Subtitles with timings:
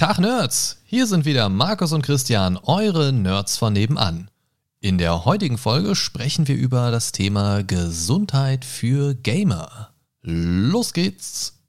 [0.00, 0.78] Tag Nerds!
[0.86, 4.30] Hier sind wieder Markus und Christian, eure Nerds von nebenan.
[4.80, 9.92] In der heutigen Folge sprechen wir über das Thema Gesundheit für Gamer.
[10.22, 11.60] Los geht's!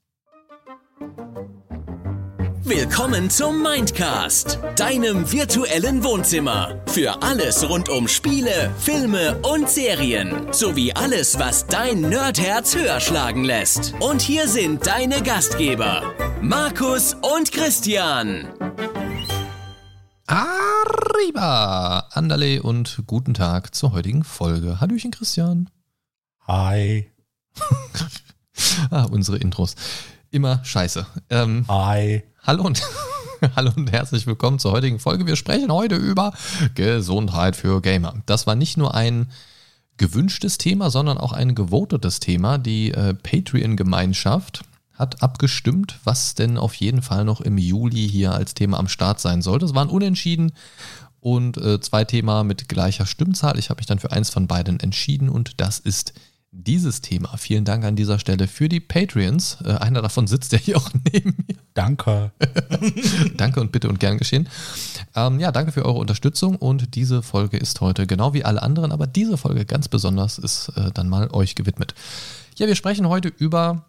[2.74, 6.80] Willkommen zum Mindcast, deinem virtuellen Wohnzimmer.
[6.86, 10.50] Für alles rund um Spiele, Filme und Serien.
[10.54, 13.92] Sowie alles, was dein Nerdherz höher schlagen lässt.
[14.00, 18.48] Und hier sind deine Gastgeber, Markus und Christian.
[20.26, 22.08] Arriba!
[22.12, 24.80] Andale und guten Tag zur heutigen Folge.
[24.80, 25.68] Hallöchen, Christian.
[26.46, 27.12] Hi.
[28.90, 29.74] ah, unsere Intros.
[30.30, 31.06] Immer scheiße.
[31.28, 32.22] Ähm, Hi.
[32.44, 32.82] Hallo und,
[33.54, 35.26] hallo und herzlich willkommen zur heutigen Folge.
[35.26, 36.32] Wir sprechen heute über
[36.74, 38.20] Gesundheit für Gamer.
[38.26, 39.30] Das war nicht nur ein
[39.96, 42.58] gewünschtes Thema, sondern auch ein gewotetes Thema.
[42.58, 48.54] Die äh, Patreon-Gemeinschaft hat abgestimmt, was denn auf jeden Fall noch im Juli hier als
[48.54, 49.66] Thema am Start sein sollte.
[49.66, 50.50] Es waren unentschieden
[51.20, 53.56] und äh, zwei Themen mit gleicher Stimmzahl.
[53.56, 56.12] Ich habe mich dann für eins von beiden entschieden und das ist
[56.52, 57.36] dieses Thema.
[57.38, 59.58] Vielen Dank an dieser Stelle für die Patreons.
[59.64, 61.56] Äh, einer davon sitzt ja hier auch neben mir.
[61.74, 62.30] Danke.
[63.36, 64.48] danke und bitte und gern geschehen.
[65.16, 68.92] Ähm, ja, danke für eure Unterstützung und diese Folge ist heute genau wie alle anderen,
[68.92, 71.94] aber diese Folge ganz besonders ist äh, dann mal euch gewidmet.
[72.56, 73.86] Ja, wir sprechen heute über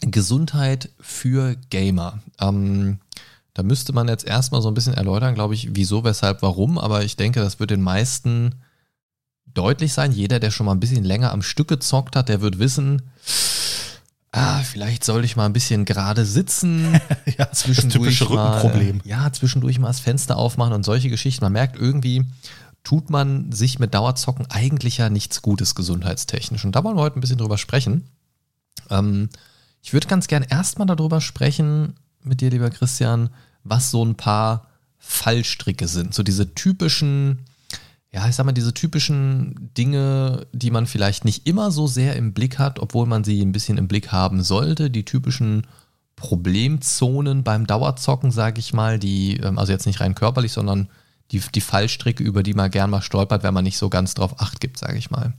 [0.00, 2.18] Gesundheit für Gamer.
[2.40, 2.98] Ähm,
[3.54, 7.04] da müsste man jetzt erstmal so ein bisschen erläutern, glaube ich, wieso, weshalb, warum, aber
[7.04, 8.56] ich denke, das wird den meisten
[9.54, 10.12] deutlich sein.
[10.12, 13.02] Jeder, der schon mal ein bisschen länger am Stück gezockt hat, der wird wissen,
[14.32, 17.00] ah, vielleicht soll ich mal ein bisschen gerade sitzen.
[17.38, 19.00] ja, zwischendurch das mal, Rückenproblem.
[19.04, 21.44] Ja, zwischendurch mal das Fenster aufmachen und solche Geschichten.
[21.44, 22.24] Man merkt irgendwie,
[22.82, 26.64] tut man sich mit Dauerzocken eigentlich ja nichts Gutes gesundheitstechnisch.
[26.64, 28.08] Und da wollen wir heute ein bisschen drüber sprechen.
[28.90, 29.30] Ähm,
[29.82, 33.30] ich würde ganz gern erstmal darüber sprechen mit dir, lieber Christian,
[33.62, 34.68] was so ein paar
[34.98, 36.14] Fallstricke sind.
[36.14, 37.40] So diese typischen
[38.14, 42.32] ja, ich sag mal, diese typischen Dinge, die man vielleicht nicht immer so sehr im
[42.32, 45.66] Blick hat, obwohl man sie ein bisschen im Blick haben sollte, die typischen
[46.14, 50.88] Problemzonen beim Dauerzocken, sage ich mal, die, ähm, also jetzt nicht rein körperlich, sondern
[51.32, 54.40] die, die Fallstricke, über die man gern mal stolpert, wenn man nicht so ganz drauf
[54.40, 55.32] acht gibt, sage ich mal.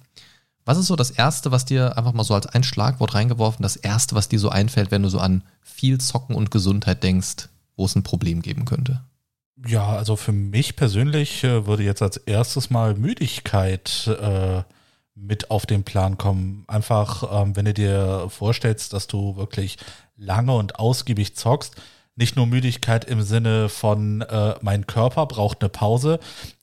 [0.65, 3.77] Was ist so das Erste, was dir einfach mal so als ein Schlagwort reingeworfen, das
[3.77, 7.85] Erste, was dir so einfällt, wenn du so an viel Zocken und Gesundheit denkst, wo
[7.85, 9.01] es ein Problem geben könnte?
[9.63, 14.63] Ja, also für mich persönlich äh, würde jetzt als erstes mal Müdigkeit äh,
[15.15, 16.65] mit auf den Plan kommen.
[16.67, 19.77] Einfach, ähm, wenn du dir vorstellst, dass du wirklich
[20.17, 21.75] lange und ausgiebig zockst,
[22.15, 26.19] nicht nur Müdigkeit im Sinne von äh, mein Körper braucht eine Pause,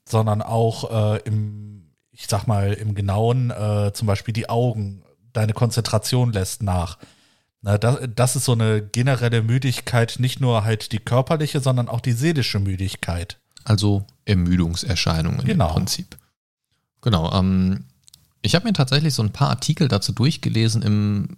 [0.07, 5.53] sondern auch äh, im, ich sag mal, im Genauen, äh, zum Beispiel die Augen, deine
[5.53, 6.97] Konzentration lässt nach.
[7.63, 12.01] Na, das, das ist so eine generelle Müdigkeit, nicht nur halt die körperliche, sondern auch
[12.01, 13.39] die seelische Müdigkeit.
[13.63, 15.69] Also Ermüdungserscheinungen genau.
[15.69, 16.17] im Prinzip.
[17.01, 17.31] Genau.
[17.33, 17.85] Ähm,
[18.41, 21.37] ich habe mir tatsächlich so ein paar Artikel dazu durchgelesen im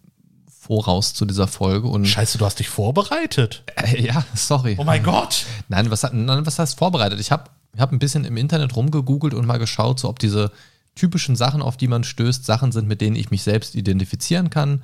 [0.50, 2.06] Voraus zu dieser Folge und.
[2.06, 3.64] Scheiße, du hast dich vorbereitet.
[3.76, 4.76] Äh, ja, sorry.
[4.80, 5.46] Oh mein Gott.
[5.70, 7.20] Nein, was, nein, was heißt vorbereitet?
[7.20, 10.52] Ich habe hab ein bisschen im Internet rumgegoogelt und mal geschaut, so ob diese
[10.96, 14.82] typischen Sachen, auf die man stößt, Sachen sind, mit denen ich mich selbst identifizieren kann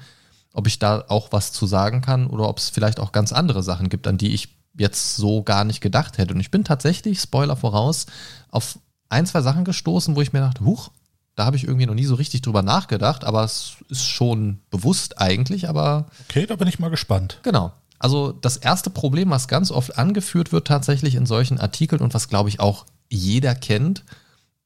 [0.54, 3.64] ob ich da auch was zu sagen kann oder ob es vielleicht auch ganz andere
[3.64, 6.34] Sachen gibt, an die ich jetzt so gar nicht gedacht hätte.
[6.34, 8.06] Und ich bin tatsächlich, Spoiler voraus,
[8.50, 8.80] auf
[9.10, 10.92] ein, zwei Sachen gestoßen, wo ich mir dachte, huch,
[11.36, 15.20] da habe ich irgendwie noch nie so richtig drüber nachgedacht, aber es ist schon bewusst
[15.20, 16.08] eigentlich, aber.
[16.30, 17.40] Okay, da bin ich mal gespannt.
[17.44, 17.72] Genau.
[18.00, 22.30] Also das erste Problem, was ganz oft angeführt wird tatsächlich in solchen Artikeln und was,
[22.30, 24.04] glaube ich, auch jeder kennt,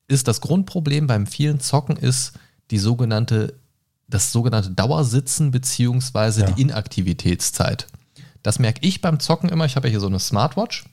[0.07, 2.33] ist das Grundproblem beim vielen Zocken ist
[2.71, 3.53] die sogenannte
[4.07, 6.51] das sogenannte Dauersitzen beziehungsweise ja.
[6.51, 7.87] die Inaktivitätszeit.
[8.43, 9.65] Das merke ich beim Zocken immer.
[9.65, 10.85] Ich habe ja hier so eine Smartwatch.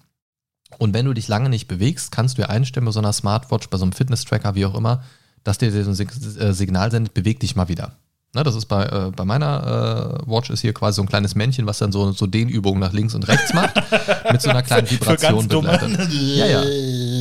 [0.78, 3.68] Und wenn du dich lange nicht bewegst, kannst du ja einstellen bei so einer Smartwatch,
[3.68, 5.02] bei so einem Fitness-Tracker, wie auch immer,
[5.44, 7.96] dass dir so ein äh, Signal sendet, beweg dich mal wieder.
[8.34, 11.34] Na, das ist bei, äh, bei meiner äh, Watch ist hier quasi so ein kleines
[11.34, 13.74] Männchen, was dann so, so Dehnübungen nach links und rechts macht,
[14.32, 16.08] mit so einer kleinen Vibration begleitet.
[16.10, 16.62] Ja, ja.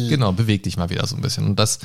[0.08, 1.46] Genau, beweg dich mal wieder so ein bisschen.
[1.46, 1.80] Und das,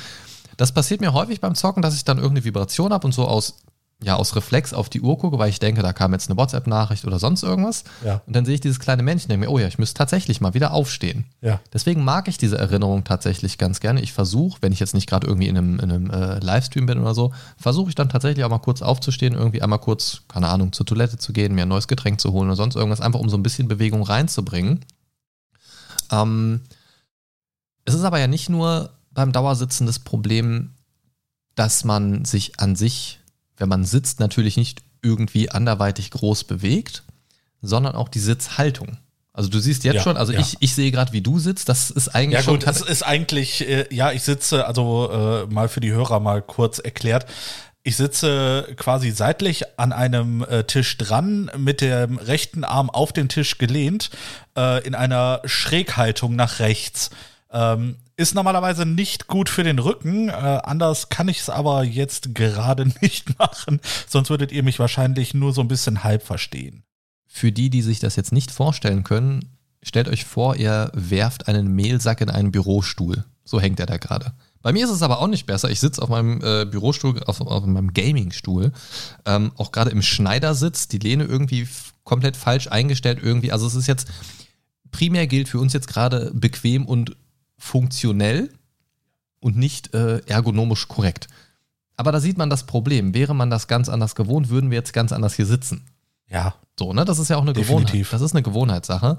[0.55, 3.57] das passiert mir häufig beim Zocken, dass ich dann irgendeine Vibration habe und so aus
[4.03, 7.05] ja, aus Reflex auf die Uhr gucke, weil ich denke, da kam jetzt eine WhatsApp-Nachricht
[7.05, 7.83] oder sonst irgendwas.
[8.05, 8.21] Ja.
[8.27, 10.53] Und dann sehe ich dieses kleine Männchen, denke mir, oh ja, ich müsste tatsächlich mal
[10.53, 11.25] wieder aufstehen.
[11.41, 11.59] Ja.
[11.73, 14.01] Deswegen mag ich diese Erinnerung tatsächlich ganz gerne.
[14.01, 16.99] Ich versuche, wenn ich jetzt nicht gerade irgendwie in einem, in einem äh, Livestream bin
[16.99, 20.73] oder so, versuche ich dann tatsächlich auch mal kurz aufzustehen, irgendwie einmal kurz, keine Ahnung,
[20.73, 23.29] zur Toilette zu gehen, mir ein neues Getränk zu holen oder sonst irgendwas, einfach um
[23.29, 24.85] so ein bisschen Bewegung reinzubringen.
[26.11, 26.61] Ähm,
[27.85, 30.75] es ist aber ja nicht nur beim Dauersitzen das Problem,
[31.55, 33.21] dass man sich an sich
[33.57, 37.03] wenn man sitzt, natürlich nicht irgendwie anderweitig groß bewegt,
[37.61, 38.97] sondern auch die Sitzhaltung.
[39.33, 40.39] Also du siehst jetzt Ja, schon, also ja.
[40.39, 41.69] ich, ich sehe gerade, wie du sitzt.
[41.69, 42.55] Das ist eigentlich Ja schon.
[42.59, 46.41] gut, es ist eigentlich, äh, ja, ich sitze, also äh, mal für die Hörer mal
[46.41, 47.27] kurz erklärt.
[47.83, 53.29] Ich sitze quasi seitlich an einem äh, Tisch dran, mit dem rechten Arm auf den
[53.29, 54.09] Tisch gelehnt,
[54.57, 57.11] äh, in einer Schräghaltung nach rechts.
[57.51, 62.33] Ähm, ist normalerweise nicht gut für den Rücken, äh, anders kann ich es aber jetzt
[62.35, 66.83] gerade nicht machen, sonst würdet ihr mich wahrscheinlich nur so ein bisschen halb verstehen.
[67.27, 71.67] Für die, die sich das jetzt nicht vorstellen können, stellt euch vor, ihr werft einen
[71.67, 73.23] Mehlsack in einen Bürostuhl.
[73.43, 74.33] So hängt er da gerade.
[74.61, 75.69] Bei mir ist es aber auch nicht besser.
[75.69, 78.73] Ich sitze auf meinem äh, Bürostuhl, auf, auf meinem Gamingstuhl,
[79.25, 81.67] ähm, auch gerade im Schneidersitz, die Lehne irgendwie
[82.03, 83.51] komplett falsch eingestellt irgendwie.
[83.51, 84.07] Also es ist jetzt,
[84.91, 87.15] primär gilt für uns jetzt gerade bequem und
[87.57, 88.49] funktionell
[89.39, 91.27] und nicht äh, ergonomisch korrekt.
[91.95, 93.13] Aber da sieht man das Problem.
[93.13, 95.85] Wäre man das ganz anders gewohnt, würden wir jetzt ganz anders hier sitzen.
[96.29, 97.05] Ja, So, ne?
[97.05, 97.91] Das ist ja auch eine Definitiv.
[97.91, 98.13] Gewohnheit.
[98.13, 99.17] Das ist eine Gewohnheitssache.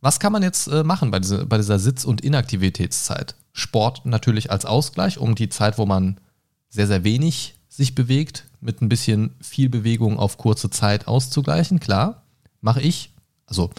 [0.00, 3.34] Was kann man jetzt äh, machen bei, diese, bei dieser Sitz- und Inaktivitätszeit?
[3.52, 6.20] Sport natürlich als Ausgleich, um die Zeit, wo man
[6.68, 11.80] sehr, sehr wenig sich bewegt, mit ein bisschen viel Bewegung auf kurze Zeit auszugleichen.
[11.80, 12.22] Klar,
[12.60, 13.12] mache ich.
[13.46, 13.70] Also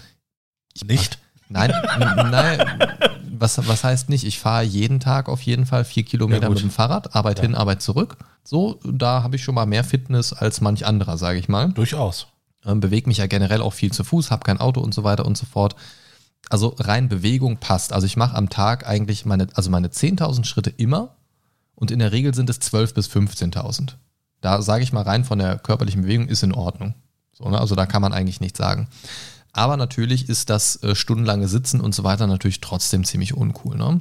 [0.86, 1.20] nicht.
[1.48, 2.80] Nein, n- nein,
[3.40, 4.24] was, was heißt nicht?
[4.26, 7.44] Ich fahre jeden Tag auf jeden Fall vier Kilometer Ja, mit dem Fahrrad, Arbeit Ja.
[7.44, 8.18] hin, Arbeit zurück.
[8.44, 11.72] So, da habe ich schon mal mehr Fitness als manch anderer, sage ich mal.
[11.72, 12.28] Durchaus.
[12.66, 15.26] Ähm, bewege mich ja generell auch viel zu Fuß, habe kein Auto und so weiter
[15.26, 15.76] und so fort.
[16.50, 17.94] Also rein Bewegung passt.
[17.94, 21.16] Also ich mache am Tag eigentlich meine, also meine 10.000 Schritte immer
[21.76, 23.94] und in der Regel sind es 12.000 bis 15.000.
[24.42, 26.96] Da sage ich mal rein von der körperlichen Bewegung ist in Ordnung.
[27.34, 27.60] So, ne?
[27.60, 28.88] Also da kann man eigentlich nichts sagen.
[29.60, 33.76] Aber natürlich ist das äh, stundenlange Sitzen und so weiter natürlich trotzdem ziemlich uncool.
[33.76, 34.00] Ne?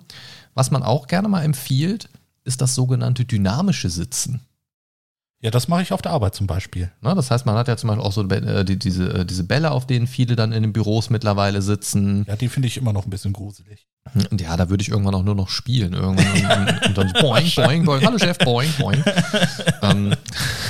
[0.54, 2.08] Was man auch gerne mal empfiehlt,
[2.44, 4.46] ist das sogenannte dynamische Sitzen.
[5.40, 6.90] Ja, das mache ich auf der Arbeit zum Beispiel.
[7.00, 7.14] Ne?
[7.14, 9.70] Das heißt, man hat ja zum Beispiel auch so äh, die, diese, äh, diese Bälle,
[9.70, 12.24] auf denen viele dann in den Büros mittlerweile sitzen.
[12.26, 13.86] Ja, die finde ich immer noch ein bisschen gruselig.
[14.36, 15.92] Ja, da würde ich irgendwann auch nur noch spielen.
[15.92, 18.04] Irgendwann und, und dann boing, boing, boing.
[18.04, 19.04] Hallo Chef, boing, boing.
[19.82, 20.14] ähm,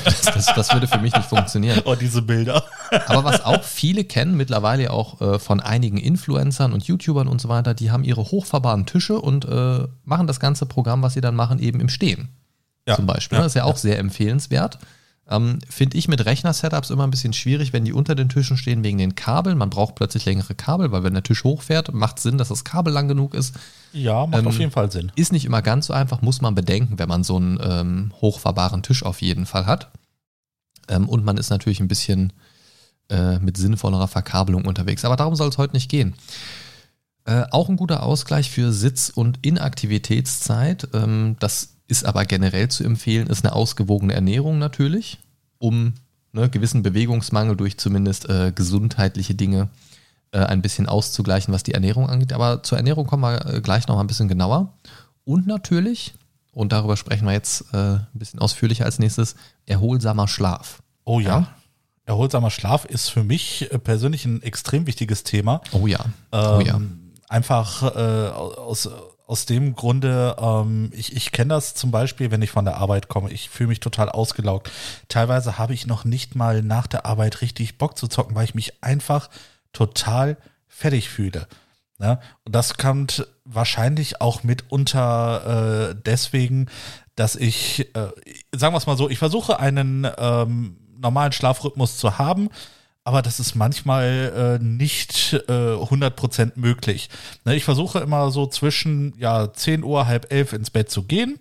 [0.04, 1.82] das, das, das würde für mich nicht funktionieren.
[1.86, 2.64] Oh, diese Bilder.
[3.06, 7.40] Aber was auch viele kennen, mittlerweile ja auch äh, von einigen Influencern und YouTubern und
[7.40, 11.20] so weiter, die haben ihre hochfahrbaren Tische und äh, machen das ganze Programm, was sie
[11.22, 12.28] dann machen, eben im Stehen.
[12.88, 12.96] Ja.
[12.96, 13.36] Zum Beispiel.
[13.36, 13.44] Ja.
[13.44, 14.78] Das ist ja auch sehr empfehlenswert.
[15.30, 18.82] Ähm, Finde ich mit Rechner-Setups immer ein bisschen schwierig, wenn die unter den Tischen stehen
[18.82, 19.58] wegen den Kabeln.
[19.58, 22.94] Man braucht plötzlich längere Kabel, weil wenn der Tisch hochfährt, macht Sinn, dass das Kabel
[22.94, 23.54] lang genug ist.
[23.92, 25.12] Ja, macht Ähm, auf jeden Fall Sinn.
[25.16, 28.82] Ist nicht immer ganz so einfach, muss man bedenken, wenn man so einen ähm, hochfahrbaren
[28.82, 29.90] Tisch auf jeden Fall hat.
[30.88, 32.32] Ähm, und man ist natürlich ein bisschen
[33.10, 35.04] äh, mit sinnvollerer Verkabelung unterwegs.
[35.04, 36.14] Aber darum soll es heute nicht gehen.
[37.26, 40.88] Äh, auch ein guter Ausgleich für Sitz- und Inaktivitätszeit.
[40.94, 45.18] Ähm, das ist aber generell zu empfehlen, ist eine ausgewogene Ernährung natürlich,
[45.58, 45.94] um
[46.32, 49.68] ne, gewissen Bewegungsmangel durch zumindest äh, gesundheitliche Dinge
[50.30, 52.32] äh, ein bisschen auszugleichen, was die Ernährung angeht.
[52.32, 54.74] Aber zur Ernährung kommen wir äh, gleich noch mal ein bisschen genauer.
[55.24, 56.14] Und natürlich,
[56.52, 59.36] und darüber sprechen wir jetzt äh, ein bisschen ausführlicher als nächstes,
[59.66, 60.82] erholsamer Schlaf.
[61.04, 61.40] Oh ja.
[61.40, 61.54] Ja.
[62.04, 65.62] Erholsamer Schlaf ist für mich äh, persönlich ein extrem wichtiges Thema.
[65.72, 66.04] Oh ja.
[66.32, 66.80] Ähm, oh ja.
[67.28, 68.88] Einfach äh, aus,
[69.28, 73.08] aus dem Grunde, ähm, ich, ich kenne das zum Beispiel, wenn ich von der Arbeit
[73.08, 73.30] komme.
[73.30, 74.70] Ich fühle mich total ausgelaugt.
[75.08, 78.54] Teilweise habe ich noch nicht mal nach der Arbeit richtig Bock zu zocken, weil ich
[78.54, 79.28] mich einfach
[79.74, 81.46] total fertig fühle.
[81.98, 82.18] Ne?
[82.44, 86.70] Und das kommt wahrscheinlich auch mitunter äh, deswegen,
[87.14, 88.08] dass ich, äh,
[88.56, 92.48] sagen wir es mal so, ich versuche einen ähm, normalen Schlafrhythmus zu haben,
[93.08, 97.08] aber das ist manchmal äh, nicht äh, 100% möglich.
[97.46, 101.38] Ne, ich versuche immer so zwischen ja, 10 Uhr, halb elf ins Bett zu gehen.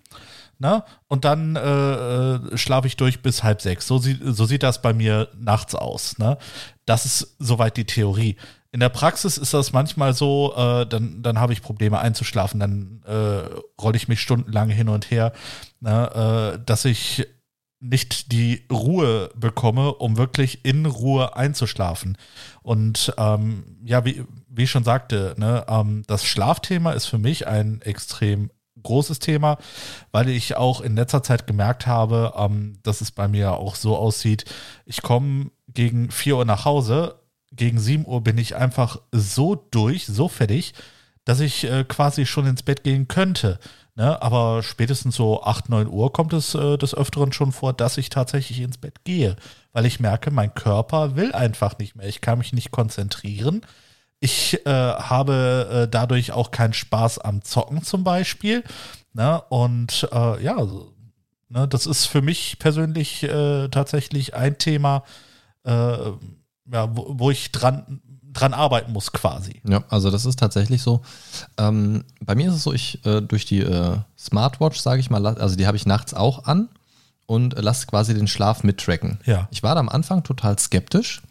[0.59, 0.81] Ne?
[1.09, 3.85] Und dann äh, äh, schlafe ich durch bis halb sechs.
[3.85, 6.17] So, sieht so sieht das bei mir nachts aus.
[6.19, 6.37] Ne?
[6.85, 8.37] Das ist soweit die Theorie.
[8.71, 13.01] In der Praxis ist das manchmal so, äh, dann, dann habe ich Probleme einzuschlafen, dann
[13.05, 15.33] äh, rolle ich mich stundenlang hin und her,
[15.81, 16.55] ne?
[16.55, 17.27] äh, dass ich
[17.79, 22.17] nicht die Ruhe bekomme, um wirklich in Ruhe einzuschlafen.
[22.63, 27.47] Und ähm, ja, wie, wie ich schon sagte, ne, ähm, das Schlafthema ist für mich
[27.47, 28.49] ein extrem
[28.81, 29.57] großes Thema,
[30.11, 33.95] weil ich auch in letzter Zeit gemerkt habe, ähm, dass es bei mir auch so
[33.95, 34.45] aussieht,
[34.85, 37.19] ich komme gegen 4 Uhr nach Hause,
[37.51, 40.73] gegen 7 Uhr bin ich einfach so durch, so fertig,
[41.25, 43.59] dass ich äh, quasi schon ins Bett gehen könnte.
[43.97, 44.21] Ne?
[44.21, 48.09] Aber spätestens so 8, 9 Uhr kommt es äh, des Öfteren schon vor, dass ich
[48.09, 49.35] tatsächlich ins Bett gehe,
[49.73, 52.07] weil ich merke, mein Körper will einfach nicht mehr.
[52.07, 53.61] Ich kann mich nicht konzentrieren.
[54.19, 58.63] Ich äh, habe äh, dadurch auch keinen Spaß am Zocken zum Beispiel.
[59.13, 59.41] Ne?
[59.49, 60.93] Und äh, ja, so,
[61.49, 61.67] ne?
[61.67, 65.05] das ist für mich persönlich äh, tatsächlich ein Thema,
[65.63, 68.01] äh, ja, wo, wo ich dran,
[68.39, 69.61] dran arbeiten muss quasi.
[69.67, 71.01] Ja, also das ist tatsächlich so.
[71.57, 75.25] Ähm, bei mir ist es so, ich äh, durch die äh, Smartwatch, sage ich mal,
[75.25, 76.69] also die habe ich nachts auch an
[77.25, 79.19] und lasse quasi den Schlaf mittracken.
[79.25, 79.47] Ja.
[79.51, 81.21] Ich war da am Anfang total skeptisch,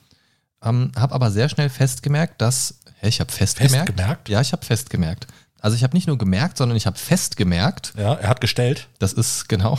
[0.62, 3.88] ähm, habe aber sehr schnell festgemerkt, dass, hä, ich habe festgemerkt.
[3.88, 4.28] Festgemerkt?
[4.28, 5.26] Ja, ich habe festgemerkt.
[5.66, 8.86] Also ich habe nicht nur gemerkt, sondern ich habe festgemerkt, Ja, er hat gestellt.
[9.00, 9.76] das ist genau.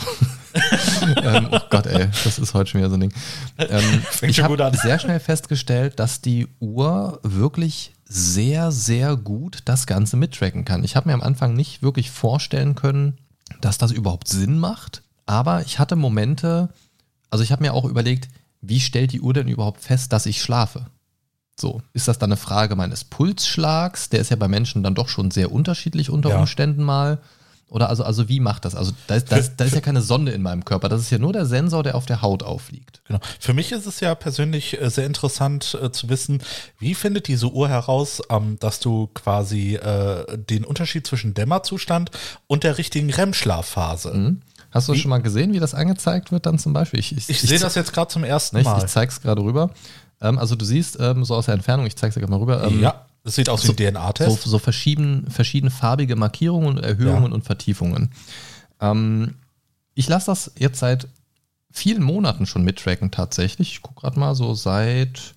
[1.22, 3.14] ähm, oh Gott, ey, das ist heute schon wieder so ein Ding.
[3.56, 10.18] Ähm, ich habe sehr schnell festgestellt, dass die Uhr wirklich sehr, sehr gut das Ganze
[10.18, 10.84] mittracken kann.
[10.84, 13.16] Ich habe mir am Anfang nicht wirklich vorstellen können,
[13.62, 15.00] dass das überhaupt Sinn macht.
[15.24, 16.68] Aber ich hatte Momente,
[17.30, 18.28] also ich habe mir auch überlegt,
[18.60, 20.84] wie stellt die Uhr denn überhaupt fest, dass ich schlafe?
[21.60, 24.08] So, ist das dann eine Frage meines Pulsschlags?
[24.10, 26.38] Der ist ja bei Menschen dann doch schon sehr unterschiedlich unter Ja.
[26.38, 27.18] Umständen mal.
[27.70, 28.74] Oder also, also wie macht das?
[28.74, 30.88] Also da ist, da, ist, da ist ja keine Sonde in meinem Körper.
[30.88, 33.02] Das ist ja nur der Sensor, der auf der Haut aufliegt.
[33.06, 33.20] Genau.
[33.38, 36.40] Für mich ist es ja persönlich äh, sehr interessant äh, zu wissen,
[36.78, 42.10] wie findet diese Uhr heraus, ähm, dass du quasi äh, den Unterschied zwischen Dämmerzustand
[42.46, 44.14] und der richtigen REM-Schlafphase.
[44.14, 44.40] Mhm.
[44.70, 44.98] Hast du Wie?
[45.00, 47.00] schon mal gesehen, wie das angezeigt wird dann zum Beispiel?
[47.00, 48.86] Ich, Ich sehe das jetzt gerade zum ersten Ich, ich Mal.
[48.88, 49.70] zeige es gerade rüber.
[50.20, 52.40] Ähm, also du siehst ähm, so aus der Entfernung, ich zeige es dir gerade mal
[52.40, 52.62] rüber.
[52.64, 54.42] Ähm, ja, es sieht aus wie ein So, DNA-Test.
[54.42, 57.34] so verschieden, verschieden farbige Markierungen und Erhöhungen Ja.
[57.34, 58.10] und Vertiefungen.
[58.80, 59.34] Ähm,
[59.94, 61.08] ich lasse das jetzt seit
[61.70, 63.72] vielen Monaten schon mittracken tatsächlich.
[63.72, 65.34] Ich gucke gerade mal so seit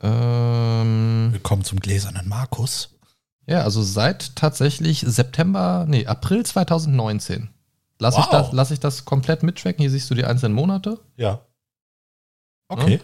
[0.00, 2.90] ähm, Willkommen zum gläsernen Markus.
[3.46, 7.48] ja, also seit tatsächlich September, nee, April 2019.
[7.98, 8.30] Lasse ich, Wow.
[8.32, 9.80] das, lass ich das komplett mittracken.
[9.80, 11.00] Hier siehst du die einzelnen Monate.
[11.16, 11.40] Ja.
[12.68, 13.00] Okay.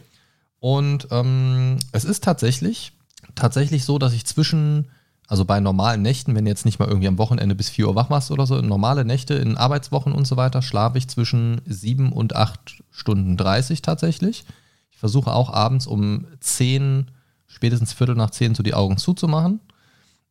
[0.65, 2.93] Und ähm, es ist tatsächlich,
[3.35, 4.89] tatsächlich so, dass ich zwischen,
[5.29, 7.97] also bei normalen Nächten, wenn du jetzt nicht mal irgendwie am Wochenende bis 4 Uhr
[7.97, 12.13] wach machst oder so, normale Nächte in Arbeitswochen und so weiter, schlafe ich zwischen 7
[12.13, 14.47] und 8 Stunden 30 tatsächlich.
[14.91, 17.11] Ich versuche auch abends um 10,
[17.47, 19.61] spätestens Viertel nach 10 so die Augen zuzumachen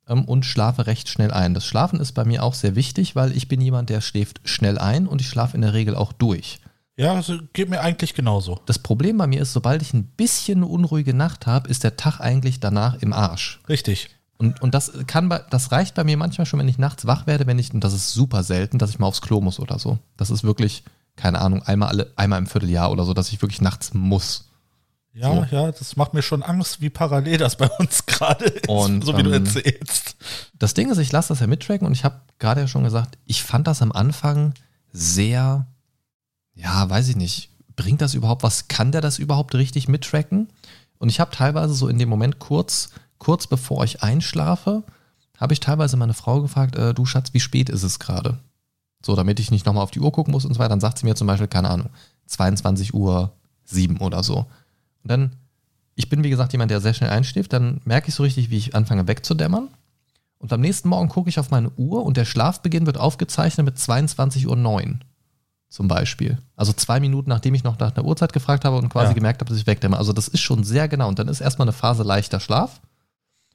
[0.08, 1.54] ähm, und schlafe recht schnell ein.
[1.54, 4.80] Das Schlafen ist bei mir auch sehr wichtig, weil ich bin jemand, der schläft schnell
[4.80, 6.60] ein und ich schlafe in der Regel auch durch.
[6.96, 8.60] Ja, das geht mir eigentlich genauso.
[8.66, 11.98] Das Problem bei mir ist, sobald ich ein bisschen eine unruhige Nacht habe, ist der
[11.98, 13.62] Tag eigentlich danach im Arsch.
[13.68, 14.10] Richtig.
[14.38, 17.26] Und, und das kann bei, das reicht bei mir manchmal schon, wenn ich nachts wach
[17.28, 19.80] werde, wenn ich, und das ist super selten, dass ich mal aufs Klo muss oder
[19.80, 19.98] so.
[20.18, 20.84] Das ist wirklich,
[21.16, 24.50] keine Ahnung, einmal alle, einmal im Vierteljahr oder so, dass ich wirklich nachts muss.
[25.14, 25.56] Ja, So.
[25.56, 29.18] ja, das macht mir schon Angst, wie parallel das bei uns gerade ist, Und, so
[29.18, 30.16] wie du ähm, erzählst.
[30.58, 33.18] Das Ding ist, ich lasse das ja mittracken und ich habe gerade ja schon gesagt,
[33.26, 34.54] ich fand das am Anfang
[34.92, 35.68] sehr,
[36.56, 38.68] ja, weiß ich nicht, bringt das überhaupt was?
[38.68, 40.50] Kann der das überhaupt richtig mittracken?
[41.00, 44.84] Und ich habe teilweise so in dem Moment kurz, kurz bevor ich einschlafe,
[45.38, 48.38] habe ich teilweise meine Frau gefragt, äh, du Schatz, wie spät ist es gerade?
[49.06, 50.70] So, damit ich nicht nochmal auf die Uhr gucken muss und so weiter.
[50.70, 51.90] Dann sagt sie mir zum Beispiel, keine Ahnung,
[52.28, 53.34] 22 Uhr
[53.66, 54.46] 7 oder so.
[55.04, 55.36] Und dann,
[55.96, 58.58] ich bin wie gesagt jemand, der sehr schnell einschläft, dann merke ich so richtig, wie
[58.58, 59.70] ich anfange wegzudämmern.
[60.38, 63.78] Und am nächsten Morgen gucke ich auf meine Uhr und der Schlafbeginn wird aufgezeichnet mit
[63.78, 65.00] 22.09 Uhr
[65.74, 66.38] zum Beispiel.
[66.56, 69.14] Also zwei Minuten, nachdem ich noch nach der Uhrzeit gefragt habe und quasi Ja.
[69.14, 69.98] gemerkt habe, dass ich wegdämme.
[69.98, 71.08] Also das ist schon sehr genau.
[71.08, 72.80] Und dann ist erstmal eine Phase leichter Schlaf.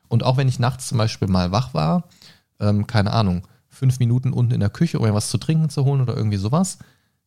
[0.09, 2.09] Und auch wenn ich nachts zum Beispiel mal wach war,
[2.59, 5.85] ähm, keine Ahnung, fünf Minuten unten in der Küche, um mir was zu trinken zu
[5.85, 6.79] holen oder irgendwie sowas,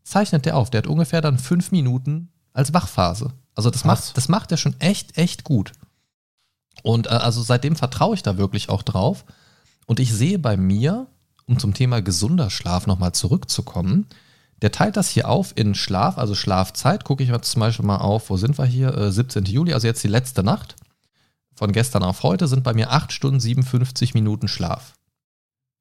[0.03, 0.69] zeichnet der auf.
[0.69, 3.31] Der hat ungefähr dann fünf Minuten als Wachphase.
[3.55, 4.07] Also das Krass.
[4.07, 5.71] macht, das macht er schon echt, echt gut.
[6.83, 9.23] Und äh, also seitdem vertraue ich da wirklich auch drauf.
[9.85, 11.07] Und ich sehe bei mir,
[11.45, 14.05] um zum Thema gesunder Schlaf nochmal zurückzukommen,
[14.61, 17.03] der teilt das hier auf in Schlaf, also Schlafzeit.
[17.03, 18.95] Gucke ich jetzt zum Beispiel mal auf, wo sind wir hier?
[18.95, 19.45] Äh, 17.
[19.45, 20.75] Juli, also jetzt die letzte Nacht.
[21.55, 24.93] Von gestern auf heute sind bei mir 8 Stunden 57 Minuten Schlaf.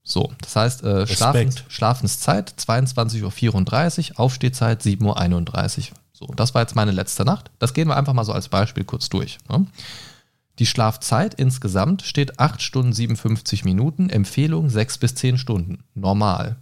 [0.02, 1.64] So, das heißt, äh, Schlafens.
[1.68, 5.96] Schlafenszeit 22.34 Uhr, Aufstehzeit 7.31 Uhr.
[6.12, 7.50] So, das war jetzt meine letzte Nacht.
[7.58, 9.38] Das gehen wir einfach mal so als Beispiel kurz durch.
[9.48, 9.66] Ne?
[10.58, 15.84] Die Schlafzeit insgesamt steht 8 Stunden 57 Minuten, Empfehlung 6 bis 10 Stunden.
[15.94, 16.56] Normal.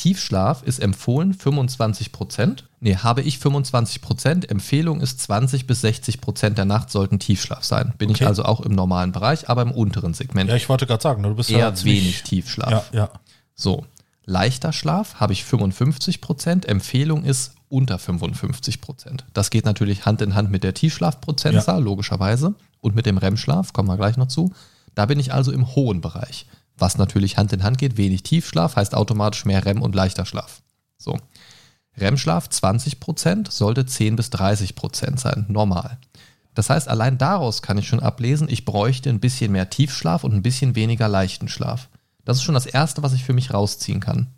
[0.00, 2.64] Tiefschlaf ist empfohlen 25 Prozent.
[2.80, 4.50] Nee, habe ich 25 Prozent.
[4.50, 7.92] Empfehlung ist 20 bis 60 Prozent der Nacht sollten Tiefschlaf sein.
[7.98, 8.24] Bin ich Okay.
[8.24, 10.48] also auch im normalen Bereich, aber im unteren Segment.
[10.48, 12.70] Ja, ich wollte gerade sagen, du bist Eher ja wenig Tiefschlaf.
[12.70, 13.10] Ja, ja.
[13.54, 13.84] So,
[14.24, 16.64] leichter Schlaf habe ich 55 Prozent.
[16.64, 19.26] Empfehlung ist unter 55 Prozent.
[19.34, 22.54] Das geht natürlich Hand in Hand mit der Tiefschlafprozentzahl, logischerweise.
[22.80, 24.54] Und mit dem REM-Schlaf, kommen wir gleich noch zu.
[24.94, 26.46] Da bin ich also im hohen Bereich.
[26.80, 30.62] Was natürlich Hand in Hand geht, wenig Tiefschlaf heißt automatisch mehr REM und leichter Schlaf.
[30.98, 31.16] So.
[31.96, 35.98] REM-Schlaf 20 Prozent sollte 10 bis 30 Prozent sein, normal.
[36.54, 40.32] Das heißt, allein daraus kann ich schon ablesen, ich bräuchte ein bisschen mehr Tiefschlaf und
[40.32, 41.88] ein bisschen weniger leichten Schlaf.
[42.24, 44.28] Das ist schon das Erste, was ich für mich rausziehen kann.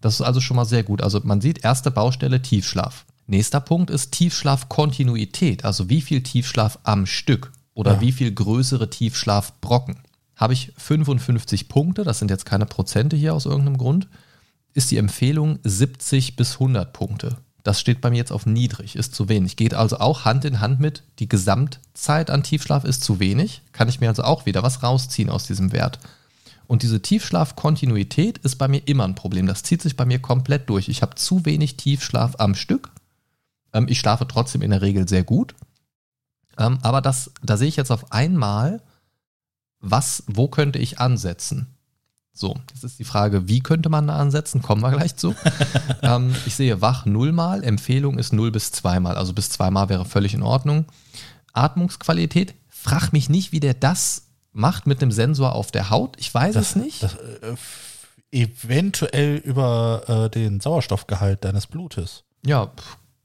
[0.00, 1.02] Das ist also schon mal sehr gut.
[1.02, 3.04] Also man sieht, erste Baustelle Tiefschlaf.
[3.26, 7.52] Nächster Punkt ist Tiefschlafkontinuität, also wie viel Tiefschlaf am Stück.
[7.72, 8.00] oder Ja.
[8.00, 9.96] wie viel größere Tiefschlafbrocken.
[10.40, 14.08] Habe ich 55 Punkte, das sind jetzt keine Prozente hier aus irgendeinem Grund,
[14.72, 17.36] ist die Empfehlung 70 bis 100 Punkte.
[17.62, 19.56] Das steht bei mir jetzt auf niedrig, ist zu wenig.
[19.56, 23.60] Geht also auch Hand in Hand mit, die Gesamtzeit an Tiefschlaf ist zu wenig.
[23.72, 25.98] Kann ich mir also auch wieder was rausziehen aus diesem Wert.
[26.66, 29.46] Und diese Tiefschlafkontinuität ist bei mir immer ein Problem.
[29.46, 30.88] Das zieht sich bei mir komplett durch.
[30.88, 32.90] Ich habe zu wenig Tiefschlaf am Stück.
[33.74, 35.54] Ähm, ich schlafe trotzdem in der Regel sehr gut.
[36.56, 38.80] Ähm, aber das, da sehe ich jetzt auf einmal,
[39.80, 41.74] was, wo könnte ich ansetzen?
[42.32, 44.62] So, jetzt ist die Frage, wie könnte man da ansetzen?
[44.62, 45.34] Kommen wir gleich zu.
[46.02, 49.16] ähm, ich sehe wach nullmal, Empfehlung ist null bis zweimal.
[49.16, 50.86] Also bis zweimal wäre völlig in Ordnung.
[51.52, 56.16] Atmungsqualität, frag mich nicht, wie der das macht mit dem Sensor auf der Haut.
[56.18, 57.02] Ich weiß es nicht.
[57.02, 57.56] Das, äh,
[58.32, 62.24] eventuell über äh, den Sauerstoffgehalt deines Blutes.
[62.44, 62.70] ja,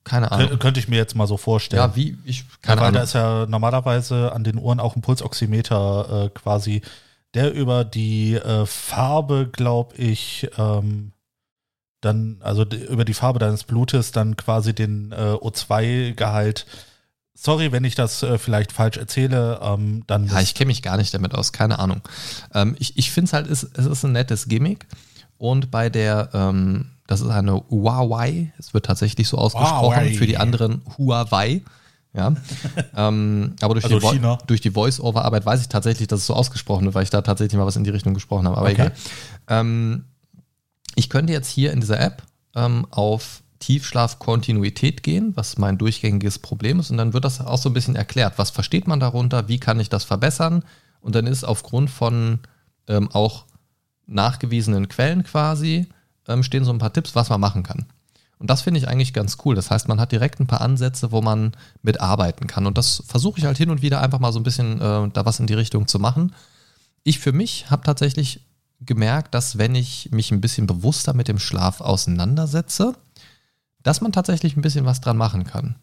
[0.06, 0.48] keine Ahnung.
[0.50, 1.82] Kön könnte ich mir jetzt mal so vorstellen.
[1.84, 3.04] Ja, wie, ich, Ja, keine weil da Ahnung.
[3.04, 6.82] ist ja normalerweise an den Uhren auch ein Pulsoximeter äh, quasi,
[7.34, 11.12] der über die äh, Farbe, glaube ich, ähm,
[12.02, 16.66] dann, also über die Farbe deines Blutes dann quasi den äh, O2-Gehalt.
[17.34, 20.96] Sorry, wenn ich das äh, vielleicht falsch erzähle, ähm, dann Ja, ich kenne mich gar
[20.98, 22.02] nicht damit aus, keine Ahnung.
[22.54, 24.86] Ähm, ich ich finde es halt, es, es ist ein nettes Gimmick.
[25.38, 30.14] Und bei der, ähm, das ist eine Huawei, es wird tatsächlich so ausgesprochen, Huawei.
[30.14, 31.62] für die anderen Huawei.
[32.14, 32.34] Ja.
[32.96, 34.38] ähm, aber durch, Also die China.
[34.48, 37.58] durch die Voice-Over-Arbeit weiß ich tatsächlich, dass es so ausgesprochen wird, weil ich da tatsächlich
[37.60, 38.58] mal was in die Richtung gesprochen habe.
[38.58, 38.74] Aber Okay.
[38.84, 38.92] egal.
[39.50, 40.06] Ähm,
[40.96, 42.24] ich könnte jetzt hier in dieser App
[42.56, 46.92] ähm, auf Tiefschlafkontinuität gehen, was mein durchgängiges Problem ist.
[46.92, 48.38] Und dann wird das auch so ein bisschen erklärt.
[48.38, 49.48] Was versteht man darunter?
[49.48, 50.64] Wie kann ich das verbessern?
[51.02, 52.40] Und dann ist aufgrund von
[52.88, 53.46] ähm, auch
[54.08, 55.88] nachgewiesenen Quellen quasi,
[56.28, 57.86] ähm, stehen so ein paar Tipps, was man machen kann.
[58.38, 59.56] Und das finde ich eigentlich ganz cool.
[59.56, 62.66] Das heißt, man hat direkt ein paar Ansätze, wo man mitarbeiten kann.
[62.66, 65.26] Und das versuche ich halt hin und wieder einfach mal so ein bisschen äh, da
[65.26, 66.34] was in die Richtung zu machen.
[67.04, 68.42] Ich für mich habe tatsächlich
[68.82, 72.94] gemerkt, dass wenn ich mich ein bisschen bewusster mit dem Schlaf auseinandersetze,
[73.84, 75.76] dass man tatsächlich ein bisschen was dran machen kann.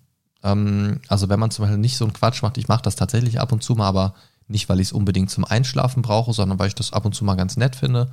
[0.42, 3.40] Ähm, also wenn man zum Beispiel nicht so einen Quatsch macht, ich mache das tatsächlich
[3.40, 4.14] ab und zu mal, aber
[4.48, 7.24] nicht, weil ich es unbedingt zum Einschlafen brauche, sondern weil ich das ab und zu
[7.24, 8.10] mal ganz nett finde.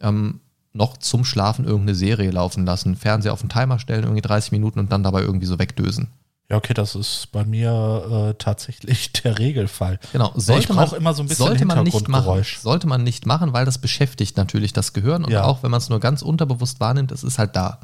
[0.00, 0.40] Ähm,
[0.74, 4.80] noch zum Schlafen irgendeine Serie laufen lassen, Fernseher auf den Timer stellen, irgendwie 30 Minuten
[4.80, 6.08] und dann dabei irgendwie so wegdösen.
[6.50, 9.98] Ja, okay, das ist bei mir äh, tatsächlich der Regelfall.
[10.12, 12.44] Genau, ich sollte man, brauche immer so ein bisschen sollte man nicht machen.
[12.60, 15.44] Sollte man nicht machen, weil das beschäftigt natürlich das Gehirn und Ja.
[15.44, 17.80] auch wenn man es nur ganz unterbewusst wahrnimmt, es ist halt da.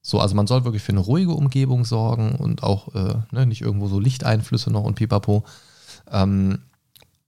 [0.00, 3.60] So, also man soll wirklich für eine ruhige Umgebung sorgen und auch äh, ne, nicht
[3.62, 5.44] irgendwo so Lichteinflüsse noch und pipapo.
[6.10, 6.58] Ähm,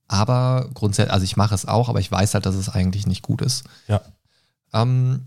[0.08, 3.22] aber grundsätzlich, also ich mache es auch, aber ich weiß halt, dass es eigentlich nicht
[3.22, 3.64] gut ist.
[3.88, 4.00] Ja.
[4.82, 5.22] Ähm,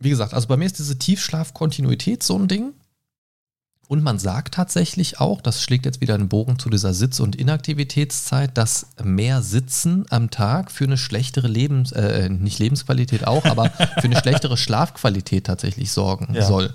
[0.00, 2.72] wie gesagt, also bei mir ist diese Tiefschlafkontinuität so ein Ding.
[3.88, 7.34] Und man sagt tatsächlich auch, das schlägt jetzt wieder einen Bogen zu dieser Sitz- und
[7.36, 13.70] Inaktivitätszeit, dass mehr Sitzen am Tag für eine schlechtere Lebens, äh, nicht Lebensqualität auch, aber
[13.70, 16.44] für eine schlechtere Schlafqualität tatsächlich sorgen Ja.
[16.46, 16.74] soll.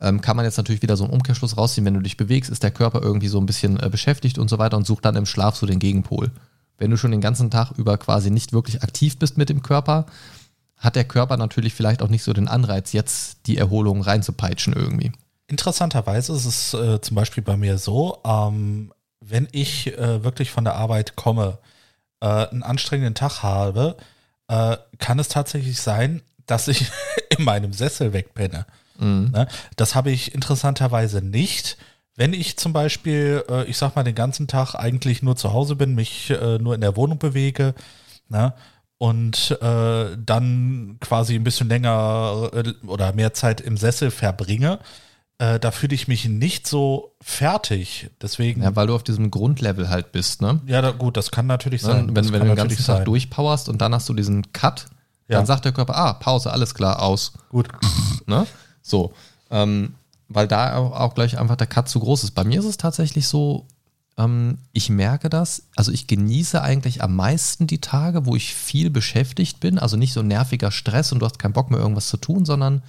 [0.00, 2.62] Ähm, kann man jetzt natürlich wieder so einen Umkehrschluss rausziehen, wenn du dich bewegst, ist
[2.62, 5.26] der Körper irgendwie so ein bisschen äh, beschäftigt und so weiter und sucht dann im
[5.26, 6.30] Schlaf so den Gegenpol.
[6.78, 10.06] Wenn du schon den ganzen Tag über quasi nicht wirklich aktiv bist mit dem Körper,
[10.82, 15.12] hat der Körper natürlich vielleicht auch nicht so den Anreiz, jetzt die Erholung reinzupeitschen irgendwie.
[15.46, 20.64] Interessanterweise ist es äh, zum Beispiel bei mir so, ähm, wenn ich äh, wirklich von
[20.64, 21.58] der Arbeit komme,
[22.20, 23.96] äh, einen anstrengenden Tag habe,
[24.48, 26.90] äh, kann es tatsächlich sein, dass ich
[27.38, 28.66] in meinem Sessel wegpenne.
[28.98, 29.30] Mhm.
[29.32, 29.46] Ne?
[29.76, 31.76] Das habe ich interessanterweise nicht.
[32.16, 35.76] Wenn ich zum Beispiel, äh, ich sag mal, den ganzen Tag eigentlich nur zu Hause
[35.76, 37.74] bin, mich äh, nur in der Wohnung bewege,
[38.28, 38.52] ne?
[39.02, 44.78] Und äh, dann quasi ein bisschen länger äh, oder mehr Zeit im Sessel verbringe,
[45.38, 48.10] äh, da fühle ich mich nicht so fertig.
[48.22, 50.60] Deswegen, Ja, weil du auf diesem Grundlevel halt bist, ne?
[50.66, 52.14] ja, da, gut, das kann natürlich sein.
[52.14, 53.04] wenn wenn du den ganzen Tag sein.
[53.04, 54.86] durchpowerst und dann hast du diesen Cut,
[55.26, 55.38] Ja.
[55.38, 57.32] dann sagt der Körper, ah, Pause, alles klar, aus.
[57.50, 57.66] Gut.
[58.26, 58.46] Ne?
[58.82, 59.14] So.
[59.50, 59.94] Ähm,
[60.28, 62.36] weil da auch, gleich einfach der Cut zu groß ist.
[62.36, 63.66] Bei mir ist es tatsächlich so,
[64.72, 69.58] ich merke das, also ich genieße eigentlich am meisten die Tage, wo ich viel beschäftigt
[69.58, 72.44] bin, also nicht so nerviger Stress und du hast keinen Bock mehr irgendwas zu tun,
[72.44, 72.82] sondern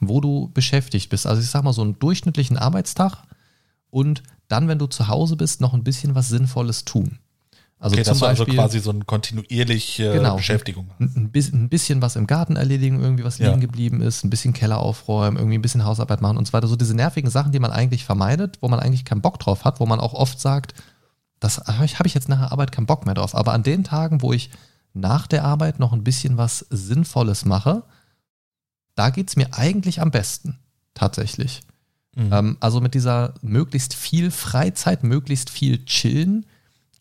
[0.00, 1.26] wo du beschäftigt bist.
[1.26, 3.24] Also ich sag mal so einen durchschnittlichen Arbeitstag
[3.90, 7.18] und dann, wenn du zu Hause bist, noch ein bisschen was Sinnvolles tun.
[7.84, 10.36] Also Okay, zum also Beispiel quasi so eine kontinuierliche Genau.
[10.36, 10.90] Beschäftigung.
[10.98, 13.48] ein, ein bis- ein bisschen was im Garten erledigen, irgendwie was Ja.
[13.48, 16.66] liegen geblieben ist, ein bisschen Keller aufräumen, irgendwie ein bisschen Hausarbeit machen und so weiter.
[16.66, 19.80] So diese nervigen Sachen, die man eigentlich vermeidet, wo man eigentlich keinen Bock drauf hat,
[19.80, 20.72] wo man auch oft sagt,
[21.40, 23.34] das habe ich, hab ich jetzt nach der Arbeit keinen Bock mehr drauf.
[23.34, 24.48] Aber an den Tagen, wo ich
[24.94, 27.82] nach der Arbeit noch ein bisschen was Sinnvolles mache,
[28.94, 30.58] da geht es mir eigentlich am besten.
[30.94, 31.60] Tatsächlich.
[32.14, 32.32] Mhm.
[32.32, 36.46] Ähm, also mit dieser möglichst viel Freizeit, möglichst viel Chillen,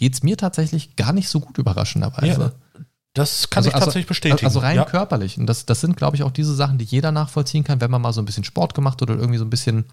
[0.04, 2.52] geht es mir tatsächlich gar nicht so gut überraschenderweise.
[2.76, 2.82] Ja,
[3.14, 4.46] das kann Also- ich also- tatsächlich bestätigen.
[4.46, 4.84] Also rein ja.
[4.84, 5.38] körperlich.
[5.38, 8.02] Und das, das sind, glaube ich, auch diese Sachen, die jeder nachvollziehen kann, wenn man
[8.02, 9.86] mal so ein bisschen Sport gemacht oder irgendwie so ein bisschen,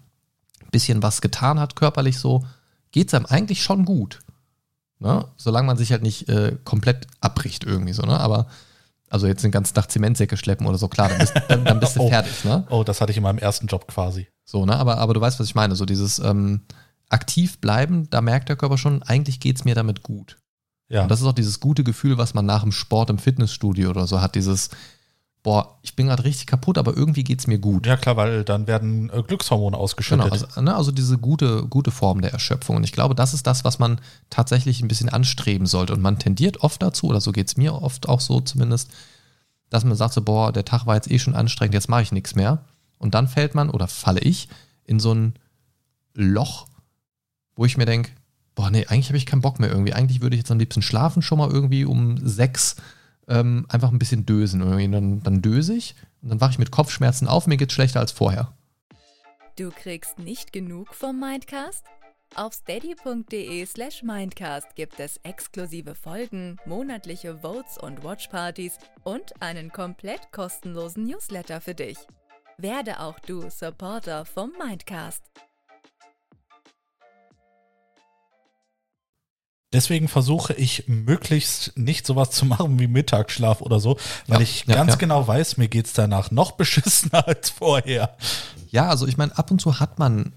[0.69, 2.43] bisschen was getan hat, körperlich so,
[2.91, 4.19] geht es einem eigentlich schon gut.
[4.99, 5.23] Ne?
[5.37, 8.19] Solange man sich halt nicht äh, komplett abbricht irgendwie so, ne?
[8.19, 8.47] Aber
[9.09, 11.95] also jetzt den ganzen Tag Zementsäcke schleppen oder so, klar, dann bist, dann, dann bist
[11.95, 12.09] du Oh.
[12.09, 12.67] fertig, ne?
[12.69, 14.27] Oh, das hatte ich in meinem ersten Job quasi.
[14.43, 14.75] So, ne?
[14.75, 15.75] Aber, aber du weißt, was ich meine.
[15.75, 16.63] So dieses ähm,
[17.11, 20.37] aktiv bleiben, da merkt der Körper schon, eigentlich geht es mir damit gut.
[20.89, 21.03] Ja.
[21.03, 24.07] Und das ist auch dieses gute Gefühl, was man nach dem Sport im Fitnessstudio oder
[24.07, 24.35] so hat.
[24.35, 24.69] Dieses,
[25.43, 27.85] boah, ich bin gerade richtig kaputt, aber irgendwie geht es mir gut.
[27.85, 30.25] ja, klar, weil dann werden äh, Glückshormone ausgeschüttet.
[30.25, 32.75] Genau, also, ne, also diese gute, gute Form der Erschöpfung.
[32.75, 35.93] Und ich glaube, das ist das, was man tatsächlich ein bisschen anstreben sollte.
[35.93, 38.91] Und man tendiert oft dazu, oder so geht es mir oft auch so zumindest,
[39.69, 42.11] dass man sagt so, boah, der Tag war jetzt eh schon anstrengend, jetzt mache ich
[42.11, 42.65] nichts mehr.
[42.97, 44.49] Und dann fällt man, oder falle ich,
[44.83, 45.35] in so ein
[46.13, 46.67] Loch,
[47.61, 48.09] wo ich mir denke,
[48.55, 49.93] boah, nee, eigentlich habe ich keinen Bock mehr irgendwie.
[49.93, 52.75] Eigentlich würde ich jetzt am liebsten schlafen, schon mal irgendwie um sechs
[53.27, 54.63] ähm, einfach ein bisschen dösen.
[54.63, 55.93] Und dann, dann döse ich
[56.23, 58.51] und dann wache ich mit Kopfschmerzen auf, mir geht's schlechter als vorher.
[59.59, 61.85] Du kriegst nicht genug vom Mindcast?
[62.33, 70.31] Auf steady.de slash Mindcast gibt es exklusive Folgen, monatliche Votes und Watchpartys und einen komplett
[70.31, 71.99] kostenlosen Newsletter für dich.
[72.57, 75.21] Werde auch du Supporter vom Mindcast.
[79.73, 84.65] Deswegen versuche ich möglichst nicht sowas zu machen wie Mittagsschlaf oder so, weil Ja, ich
[84.65, 84.97] ja, ganz ja.
[84.97, 88.17] genau weiß, mir geht's danach noch beschissener als vorher.
[88.69, 90.33] Ja, also ich meine, ab und zu hat man.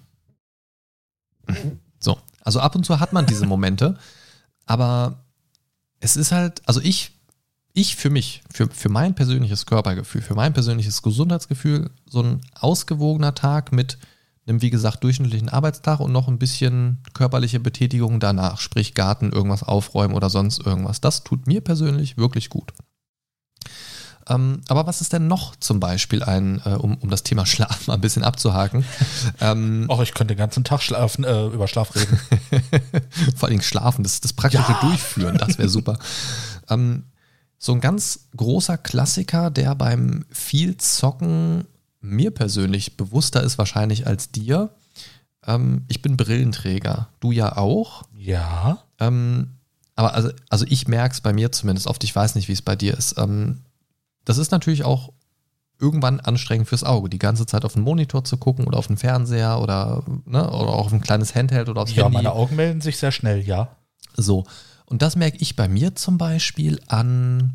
[1.99, 3.99] So, also ab und zu hat man diese Momente,
[4.67, 5.25] aber
[6.01, 7.13] es ist halt, also ich,
[7.73, 13.35] ich für mich, für, für mein persönliches Körpergefühl, für mein persönliches Gesundheitsgefühl, so ein ausgewogener
[13.35, 13.99] Tag mit
[14.47, 19.63] einem, wie gesagt, durchschnittlichen Arbeitstag und noch ein bisschen körperliche Betätigung danach, sprich Garten, irgendwas
[19.63, 21.01] aufräumen oder sonst irgendwas.
[21.01, 22.73] Das tut mir persönlich wirklich gut.
[24.27, 27.87] Ähm, aber was ist denn noch zum Beispiel ein, äh, um, um das Thema Schlaf
[27.87, 28.85] mal ein bisschen abzuhaken?
[29.41, 32.19] ähm, Och, ich könnte den ganzen Tag schlafen, äh, über Schlaf reden.
[33.37, 34.81] vor allem schlafen, das, das praktische Ja.
[34.81, 35.99] Durchführen, das wäre super.
[36.71, 37.05] ähm,
[37.59, 41.65] so ein ganz großer Klassiker, der beim viel Zocken
[42.05, 44.71] mir persönlich bewusster ist wahrscheinlich als dir.
[45.47, 48.03] Ähm, ich bin Brillenträger, du ja auch.
[48.17, 48.79] ja.
[49.01, 49.49] Ähm,
[49.97, 52.63] aber also, also ich merke es bei mir zumindest oft, ich weiß nicht, wie es
[52.63, 53.17] bei dir ist.
[53.19, 53.61] Ähm,
[54.25, 55.13] das ist natürlich auch
[55.81, 58.97] irgendwann anstrengend fürs Auge, die ganze Zeit auf den Monitor zu gucken oder auf den
[58.97, 62.17] Fernseher oder, ne, oder auch auf ein kleines Handheld oder aufs Ja, Handy.
[62.17, 63.77] meine Augen melden sich sehr schnell, ja.
[64.17, 64.45] So.
[64.87, 67.55] Und das merke ich bei mir zum Beispiel an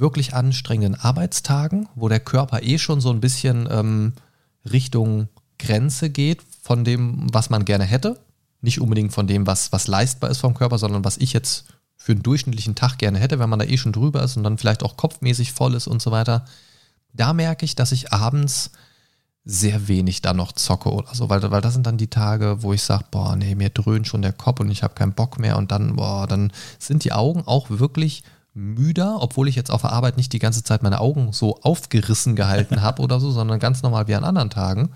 [0.00, 4.12] wirklich anstrengenden Arbeitstagen, wo der Körper eh schon so ein bisschen ähm,
[4.70, 5.28] Richtung
[5.58, 8.20] Grenze geht von dem, was man gerne hätte.
[8.60, 12.12] Nicht unbedingt von dem, was, was leistbar ist vom Körper, sondern was ich jetzt für
[12.12, 14.82] einen durchschnittlichen Tag gerne hätte, wenn man da eh schon drüber ist und dann vielleicht
[14.82, 16.44] auch kopfmäßig voll ist und so weiter.
[17.12, 18.70] Da merke ich, dass ich abends
[19.44, 22.72] sehr wenig da noch zocke oder so, weil, weil das sind dann die Tage, wo
[22.72, 25.56] ich sage, boah, nee, mir dröhnt schon der Kopf und ich habe keinen Bock mehr
[25.56, 28.24] und dann, boah, dann sind die Augen auch wirklich
[28.56, 32.34] müder, obwohl ich jetzt auf der Arbeit nicht die ganze Zeit meine Augen so aufgerissen
[32.34, 34.90] gehalten habe oder so, sondern ganz normal wie an anderen Tagen.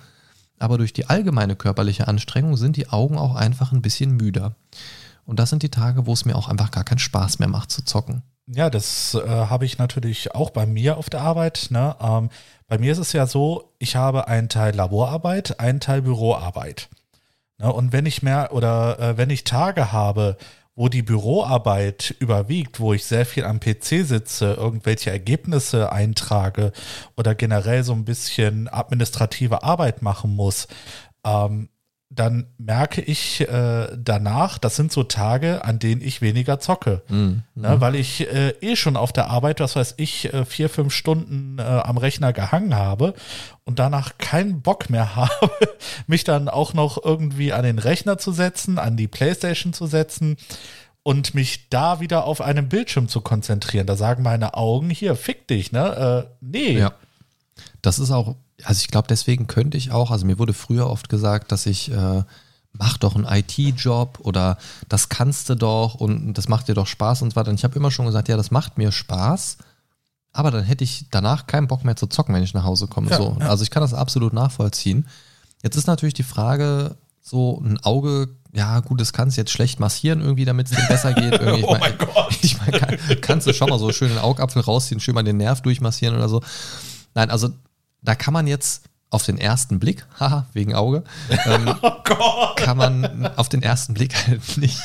[0.58, 4.56] Aber durch die allgemeine körperliche Anstrengung sind die Augen auch einfach ein bisschen müder.
[5.24, 7.70] Und das sind die Tage, wo es mir auch einfach gar keinen Spaß mehr macht
[7.70, 8.22] zu zocken.
[8.46, 11.68] Ja, das äh, habe ich natürlich auch bei mir auf der Arbeit.
[11.70, 11.94] Ne?
[12.00, 12.30] Ähm,
[12.66, 16.88] bei mir ist es ja so, ich habe einen Teil Laborarbeit, einen Teil Büroarbeit.
[17.58, 17.72] Ne?
[17.72, 20.36] Und wenn ich mehr oder äh, wenn ich Tage habe,
[20.74, 26.72] wo die Büroarbeit überwiegt, wo ich sehr viel am PC sitze, irgendwelche Ergebnisse eintrage
[27.16, 30.68] oder generell so ein bisschen administrative Arbeit machen muss,
[31.24, 31.68] ähm,
[32.12, 37.02] dann merke ich äh, danach, das sind so Tage, an denen ich weniger zocke.
[37.08, 37.44] Mhm.
[37.54, 40.92] Ne, weil ich äh, eh schon auf der Arbeit, was weiß ich, äh, vier, fünf
[40.92, 43.14] Stunden äh, am Rechner gehangen habe
[43.64, 45.50] und danach keinen Bock mehr habe,
[46.08, 50.36] mich dann auch noch irgendwie an den Rechner zu setzen, an die Playstation zu setzen
[51.04, 53.86] und mich da wieder auf einen Bildschirm zu konzentrieren.
[53.86, 56.26] Da sagen meine Augen, hier, fick dich, ne?
[56.28, 56.78] Äh, nee.
[56.78, 56.92] Ja.
[57.82, 61.08] Das ist auch, also ich glaube, deswegen könnte ich auch, also mir wurde früher oft
[61.08, 62.22] gesagt, dass ich, äh,
[62.72, 64.56] mach doch einen IT-Job oder
[64.88, 67.50] das kannst du doch und das macht dir doch Spaß und so weiter.
[67.50, 69.56] Und ich habe immer schon gesagt, ja, das macht mir Spaß,
[70.32, 73.10] aber dann hätte ich danach keinen Bock mehr zu zocken, wenn ich nach Hause komme.
[73.10, 73.36] Ja, so.
[73.40, 73.48] ja.
[73.48, 75.08] Also ich kann das absolut nachvollziehen.
[75.62, 79.80] Jetzt ist natürlich die Frage, so ein Auge, ja gut, das kannst du jetzt schlecht
[79.80, 81.32] massieren irgendwie, damit es dir besser geht.
[81.40, 82.38] Irgendwie, ich Oh mein- mein Gott.
[82.42, 85.36] Ich meine, kann, kannst du schon mal so schön den Augapfel rausziehen, schön mal den
[85.36, 86.40] Nerv durchmassieren oder so.
[87.14, 87.50] Nein, also
[88.02, 91.04] da kann man jetzt auf den ersten Blick, haha, wegen Auge,
[91.46, 94.78] ähm, Oh kann man auf den ersten Blick halt nicht,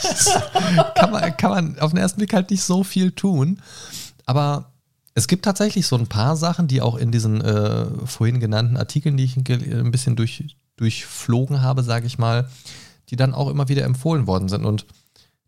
[0.96, 3.62] kann man, kann man auf den ersten Blick halt nicht so viel tun.
[4.26, 4.72] Aber
[5.16, 9.18] es gibt tatsächlich so ein paar Sachen, die auch in diesen äh, vorhin genannten Artikeln,
[9.18, 12.50] die ich ein bisschen durch, durchflogen habe, sage ich mal,
[13.10, 14.66] die dann auch immer wieder empfohlen worden sind.
[14.66, 14.86] Und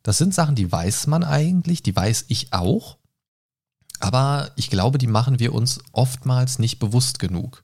[0.03, 2.96] das sind Sachen, die weiß man eigentlich, die weiß ich auch.
[3.99, 7.63] Aber ich glaube, die machen wir uns oftmals nicht bewusst genug.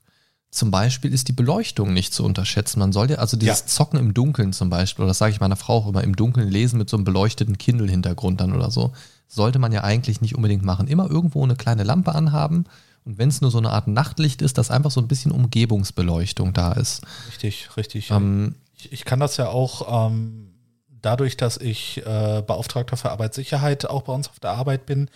[0.50, 2.78] Zum Beispiel ist die Beleuchtung nicht zu unterschätzen.
[2.78, 3.66] Man soll ja, also dieses Ja.
[3.66, 6.48] Zocken im Dunkeln zum Beispiel, oder das sage ich meiner Frau auch immer, im Dunkeln
[6.48, 8.92] lesen mit so einem beleuchteten Kindle-Hintergrund dann oder so,
[9.26, 10.86] sollte man ja eigentlich nicht unbedingt machen.
[10.86, 12.66] Immer irgendwo eine kleine Lampe anhaben
[13.04, 16.52] und wenn es nur so eine Art Nachtlicht ist, dass einfach so ein bisschen Umgebungsbeleuchtung
[16.52, 17.02] da ist.
[17.28, 18.10] Richtig, richtig.
[18.10, 20.54] Ähm, Ich, ich kann das ja auch ähm,
[21.02, 25.08] dadurch, dass ich äh, Beauftragter für Arbeitssicherheit auch bei uns auf der Arbeit bin,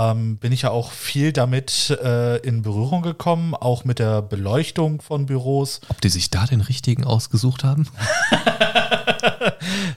[0.00, 5.02] ähm, bin ich ja auch viel damit äh, in Berührung gekommen, auch mit der Beleuchtung
[5.02, 5.80] von Büros.
[5.88, 7.86] ob die sich da den richtigen ausgesucht haben?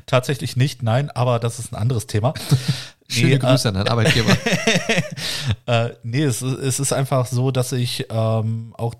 [0.05, 2.33] Tatsächlich nicht, nein, aber das ist ein anderes Thema.
[3.07, 4.35] Schöne Nee, Grüße an deinen Arbeitgeber.
[5.65, 8.95] Äh, nee, es, ist- es ist einfach so, dass ich ähm, auch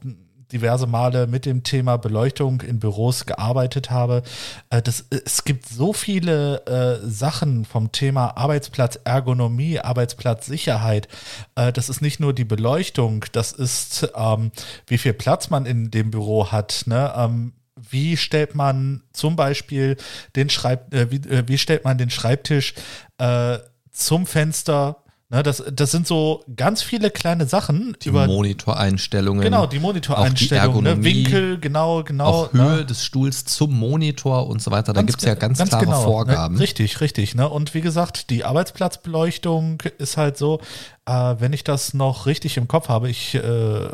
[0.54, 4.24] diverse Male mit dem Thema Beleuchtung in Büros gearbeitet habe.
[4.70, 11.08] Äh, das, es gibt so viele äh, Sachen vom Thema Arbeitsplatzergonomie, Arbeitsplatzsicherheit.
[11.56, 14.52] Äh, das ist nicht nur die Beleuchtung, das ist, ähm,
[14.88, 16.84] wie viel Platz man in dem Büro hat.
[16.86, 17.12] Ne?
[17.18, 17.54] Ähm,
[17.90, 19.98] wie stellt man zum Beispiel
[20.36, 22.74] den Schreib, äh, wie, äh, wie stellt man den Schreibtisch
[23.18, 23.58] äh,
[23.92, 25.03] zum Fenster?
[25.34, 29.42] Ne, das, das sind so ganz viele kleine Sachen Die Monitoreinstellungen.
[29.42, 32.26] genau die Monitoreinstellungen, ne, Winkel, genau, genau.
[32.26, 32.86] auch Höhe ne?
[32.86, 34.94] des Stuhls zum Monitor und so weiter.
[34.94, 36.54] Da Ganz gibt es ja ge- ganz, klare genau, Vorgaben.
[36.54, 36.62] Ne?
[36.62, 37.34] Richtig, richtig.
[37.34, 37.50] Ne?
[37.50, 40.60] Und wie gesagt, die Arbeitsplatzbeleuchtung ist halt so,
[41.08, 43.88] äh, wenn ich das noch richtig im Kopf habe, ich, äh,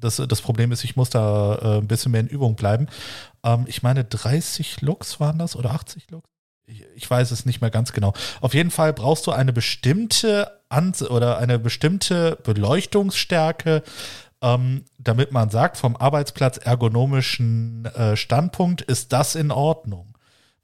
[0.00, 2.86] das, das Problem ist, ich muss da äh, ein bisschen mehr in Übung bleiben.
[3.44, 6.26] Ähm, ich meine, 30 Lux waren das oder 80 Lux?
[6.94, 8.12] Ich, weiß es nicht mehr ganz genau.
[8.40, 13.82] Auf jeden Fall brauchst du eine bestimmte Ans oder eine bestimmte Beleuchtungsstärke,
[14.42, 20.14] ähm, damit man sagt, vom Arbeitsplatz ergonomischen äh, Standpunkt ist das in Ordnung.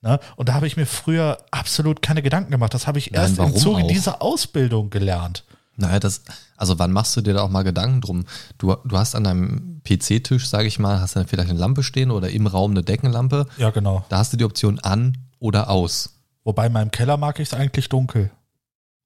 [0.02, 0.20] Ne?
[0.36, 2.74] Und da habe ich mir früher absolut keine Gedanken gemacht.
[2.74, 3.88] Das habe ich Nein, erst im Zuge auch?
[3.88, 5.44] dieser Ausbildung gelernt.
[5.76, 6.22] Naja, das,
[6.56, 8.24] also wann machst du dir da auch mal Gedanken drum?
[8.58, 12.10] Du, du hast an deinem PC-Tisch, sage ich mal, hast dann vielleicht eine Lampe stehen
[12.10, 13.46] oder im Raum eine Deckenlampe.
[13.56, 14.04] Ja, genau.
[14.08, 16.14] Da hast du die Option an oder aus.
[16.44, 18.30] Wobei in meinem Keller mag ich es eigentlich dunkel.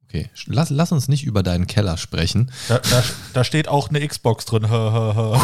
[0.04, 2.50] Okay, lass, lass uns nicht über deinen Keller sprechen.
[2.68, 3.04] Da, da,
[3.34, 4.70] da steht auch eine Xbox drin.
[4.70, 5.36] Hö, hö.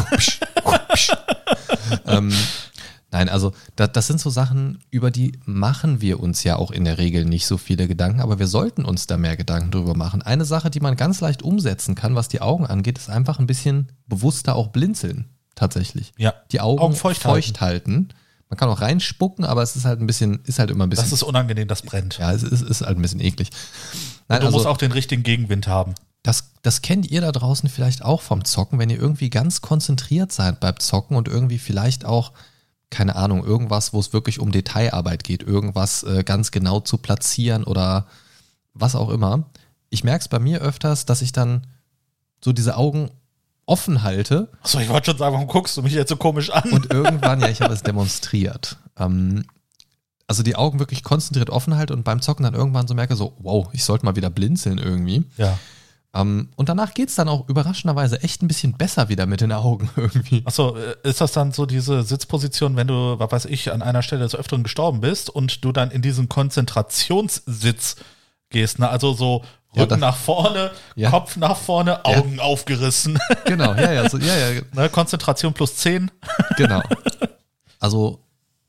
[2.07, 2.33] ähm,
[3.25, 6.85] nein, also da, das sind so Sachen, über die machen wir uns ja auch in
[6.85, 10.23] der Regel nicht so viele Gedanken, aber wir sollten uns da mehr Gedanken drüber machen.
[10.23, 13.47] Eine Sache, die man ganz leicht umsetzen kann, was die Augen angeht, ist einfach ein
[13.47, 15.27] bisschen bewusster auch blinzeln.
[15.55, 16.13] Tatsächlich.
[16.19, 18.09] Ja, Die Augen, Augen feucht feucht, halten.
[18.51, 21.05] Man kann auch reinspucken, aber es ist halt ein bisschen, ist halt immer ein bisschen.
[21.05, 22.19] das ist unangenehm, das brennt.
[22.19, 23.51] ja, es ist, ist halt ein bisschen eklig.
[24.29, 25.95] Nein, du also, musst auch den richtigen Gegenwind haben.
[26.25, 30.33] das, das kennt ihr da draußen vielleicht auch vom Zocken, wenn ihr irgendwie ganz konzentriert
[30.33, 32.33] seid beim Zocken und irgendwie vielleicht auch,
[32.95, 37.65] keine Ahnung, irgendwas, wo es wirklich um Detailarbeit geht, irgendwas äh, ganz genau zu platzieren
[37.65, 38.07] oder
[38.73, 39.51] was auch immer.
[39.91, 41.67] Ich merke es bei mir öfters, dass ich dann
[42.43, 43.11] so diese Augen
[43.67, 46.71] offen halte Achso, ich wollte schon sagen, warum guckst du mich jetzt so komisch an?
[46.71, 48.77] und irgendwann, ja, ich habe es demonstriert.
[48.97, 49.45] Ähm,
[50.29, 53.35] also die Augen wirklich konzentriert offen halte und beim Zocken dann irgendwann so merke, so,
[53.41, 55.25] wow, ich sollte mal wieder blinzeln irgendwie.
[55.37, 55.59] ja.
[56.15, 59.51] Ähm, und danach geht es dann auch überraschenderweise echt ein bisschen besser wieder mit den
[59.53, 60.43] Augen irgendwie.
[60.45, 64.03] Achso, äh, ist das dann so diese Sitzposition, wenn du, was weiß ich, an einer
[64.03, 67.97] Stelle des Öfteren gestorben bist und du dann in diesen Konzentrationssitz
[68.51, 68.89] gehst, ne?
[68.89, 69.43] Also so
[69.75, 71.11] Ja, Rücken da- nach vorne, Ja.
[71.11, 73.19] Kopf nach vorne, Augen aufgerissen.
[73.47, 74.89] Genau, ja, ja, so, ja, ja, ne?
[74.89, 76.11] Konzentration plus 10.
[76.57, 76.83] genau.
[77.81, 78.21] Also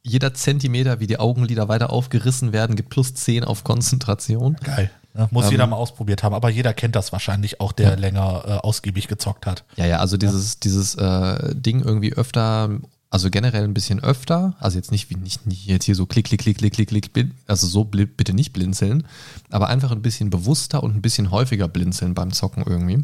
[0.05, 4.55] jeder Zentimeter, wie die Augenlider weiter aufgerissen werden, gibt plus 10 auf Konzentration.
[4.63, 4.91] Geil.
[5.15, 5.27] Ne?
[5.31, 8.51] Muss Ähm, jeder mal ausprobiert haben, aber jeder kennt das wahrscheinlich auch, der länger äh,
[8.51, 9.63] ausgiebig gezockt hat.
[9.77, 12.69] Ja, ja, also dieses, dieses äh, Ding irgendwie öfter,
[13.09, 16.27] also generell ein bisschen öfter, also jetzt nicht wie nicht, nicht jetzt hier so klick,
[16.27, 19.07] klick, klick, klick, klick, klick, also so bitte nicht blinzeln,
[19.49, 23.03] aber einfach ein bisschen bewusster und ein bisschen häufiger blinzeln beim Zocken irgendwie.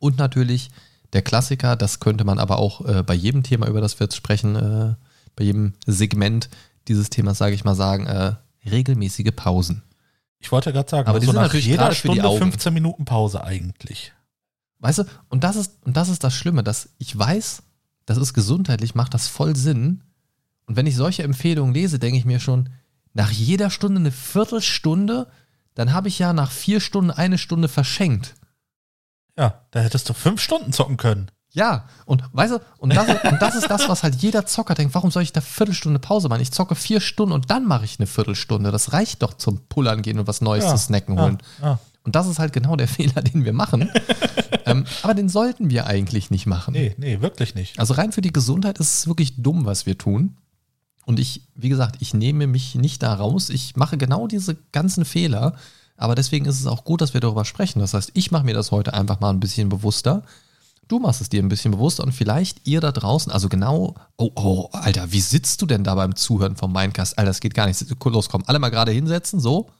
[0.00, 0.70] Und natürlich
[1.12, 4.16] der Klassiker, das könnte man aber auch äh, bei jedem Thema, über das wir jetzt
[4.16, 4.94] sprechen, äh,
[5.40, 6.50] bei jedem Segment
[6.86, 8.34] dieses Themas, sage ich mal, sagen, äh,
[8.70, 9.82] regelmäßige Pausen.
[10.38, 12.38] Ich wollte gerade sagen, Aber die also sind nach natürlich jeder die Stunde Augen.
[12.38, 14.12] 15 Minuten Pause eigentlich.
[14.80, 17.62] Weißt du, und das ist, und das ist das Schlimme, dass ich weiß,
[18.04, 20.02] das ist gesundheitlich, macht das voll Sinn.
[20.66, 22.68] Und wenn ich solche Empfehlungen lese, denke ich mir schon,
[23.14, 25.26] nach jeder Stunde eine Viertelstunde,
[25.74, 28.34] dann habe ich ja nach vier Stunden eine Stunde verschenkt.
[29.38, 31.30] Ja, da hättest du fünf Stunden zocken können.
[31.52, 34.94] Ja, und weißt du, und das, und das ist das, was halt jeder Zocker denkt,
[34.94, 36.42] warum soll ich da Viertelstunde Pause machen?
[36.42, 38.70] Ich zocke vier Stunden und dann mache ich eine Viertelstunde.
[38.70, 41.38] Das reicht doch zum Pullern gehen und was Neues Ja, zu snacken ja, holen.
[41.60, 41.78] ja.
[42.04, 43.90] Und das ist halt genau der Fehler, den wir machen.
[44.64, 46.72] ähm, aber den sollten wir eigentlich nicht machen.
[46.72, 47.78] Nee, nee, wirklich nicht.
[47.80, 50.36] Also rein für die Gesundheit ist es wirklich dumm, was wir tun.
[51.04, 53.50] Und ich, wie gesagt, ich nehme mich nicht da raus.
[53.50, 55.56] Ich mache genau diese ganzen Fehler.
[55.96, 57.80] Aber deswegen ist es auch gut, dass wir darüber sprechen.
[57.80, 60.22] Das heißt, ich mache mir das heute einfach mal ein bisschen bewusster.
[60.90, 64.32] Du machst es dir ein bisschen bewusster und vielleicht ihr da draußen, also genau, oh,
[64.34, 67.16] oh, Alter, wie sitzt du denn da beim Zuhören vom Mindcast?
[67.16, 67.80] Alter, das geht gar nicht.
[68.06, 69.70] Los, komm, alle mal gerade hinsetzen, so.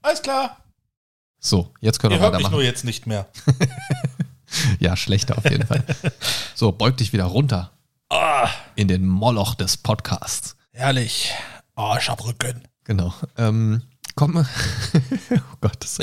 [0.00, 0.56] Alles klar.
[1.38, 2.54] So, jetzt können Ihr wir hört mich weitermachen.
[2.54, 3.26] nur jetzt nicht mehr.
[4.78, 5.84] Ja, schlechter auf jeden Fall.
[6.54, 7.72] So, beug dich wieder runter
[8.08, 10.56] Ah, in den Moloch des Podcasts.
[10.72, 11.32] herrlich.
[11.74, 12.62] Oh, ich hab Rücken.
[12.84, 13.12] Genau.
[13.36, 13.82] Ähm,
[14.16, 14.36] komm,
[15.34, 15.98] oh Gott, das,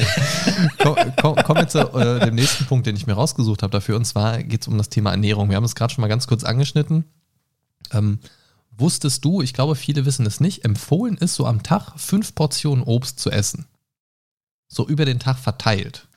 [0.82, 3.98] komm, komm, kommen wir zu äh, dem nächsten Punkt, den ich mir rausgesucht habe dafür.
[3.98, 5.50] Und zwar geht es um das Thema Ernährung.
[5.50, 7.04] Wir haben es gerade schon mal ganz kurz angeschnitten.
[7.92, 8.20] Ähm,
[8.78, 12.84] wusstest du, ich glaube, viele wissen es nicht, empfohlen ist, so am Tag fünf Portionen
[12.84, 13.68] Obst zu essen.
[14.70, 16.08] So über den Tag verteilt.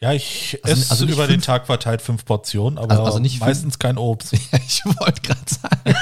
[0.00, 3.18] Ja, ich Also- esse also über den fünf- Tag verteilt fünf Portionen, aber Also- also
[3.18, 4.32] nicht fünf- meistens kein Obst.
[4.52, 5.94] Ja, ich wollte gerade sagen.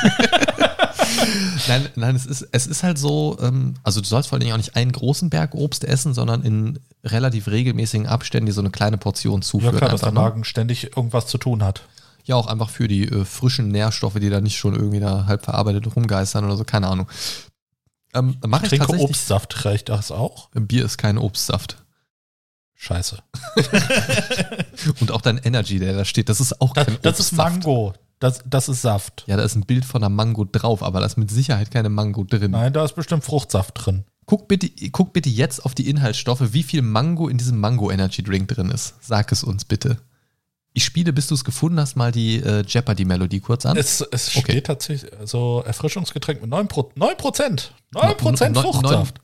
[1.68, 4.52] nein, nein, es ist, es ist halt so, ähm, also du sollst vor allen Dingen
[4.52, 8.70] auch nicht einen großen Berg Obst essen, sondern in relativ regelmäßigen Abständen dir so eine
[8.70, 9.76] kleine Portion Ja zuführen.
[9.76, 10.28] klar, dass der einfach, ne?
[10.28, 11.82] Magen ständig irgendwas zu tun hat.
[12.24, 15.44] Ja, auch einfach für die äh, frischen Nährstoffe, die da nicht schon irgendwie da halb
[15.44, 17.08] verarbeitet rumgeistern oder so, keine Ahnung.
[18.14, 19.10] Ähm, Mache ich Trinke tatsächlich.
[19.10, 20.48] Obstsaft, reicht das auch?
[20.52, 21.84] Bier ist kein Obstsaft.
[22.74, 23.18] Scheiße.
[25.00, 27.52] Und auch dein Energy, der da steht, das ist auch Das, kein das ist Obstsaft.
[27.64, 27.94] Mango.
[28.18, 29.24] Das, das ist Saft.
[29.26, 31.88] Ja, da ist ein Bild von einer Mango drauf, aber da ist mit Sicherheit keine
[31.90, 32.52] Mango drin.
[32.52, 34.04] Nein, da ist bestimmt Fruchtsaft drin.
[34.24, 38.22] Guck bitte, guck bitte jetzt auf die Inhaltsstoffe, wie viel Mango in diesem Mango Energy
[38.22, 38.94] Drink drin ist.
[39.00, 39.98] Sag es uns bitte.
[40.72, 43.76] Ich spiele, bis du es gefunden hast, mal die äh, Jeopardy-Melodie kurz an.
[43.76, 44.52] Es, es Okay.
[44.52, 46.64] steht tatsächlich so Erfrischungsgetränk mit 9%.
[46.64, 47.62] Pro, 9%,
[47.94, 49.20] 9% Neun- Fruchtsaft.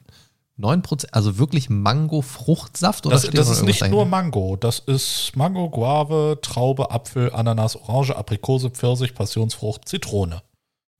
[0.58, 3.06] 9%, also wirklich Mango-Fruchtsaft?
[3.06, 4.04] oder Das, das ist nicht nur dahinter?
[4.04, 4.56] Mango.
[4.56, 10.42] Das ist Mango, Guave, Traube, Apfel, Ananas, Orange, Aprikose, Pfirsich, Passionsfrucht, Zitrone.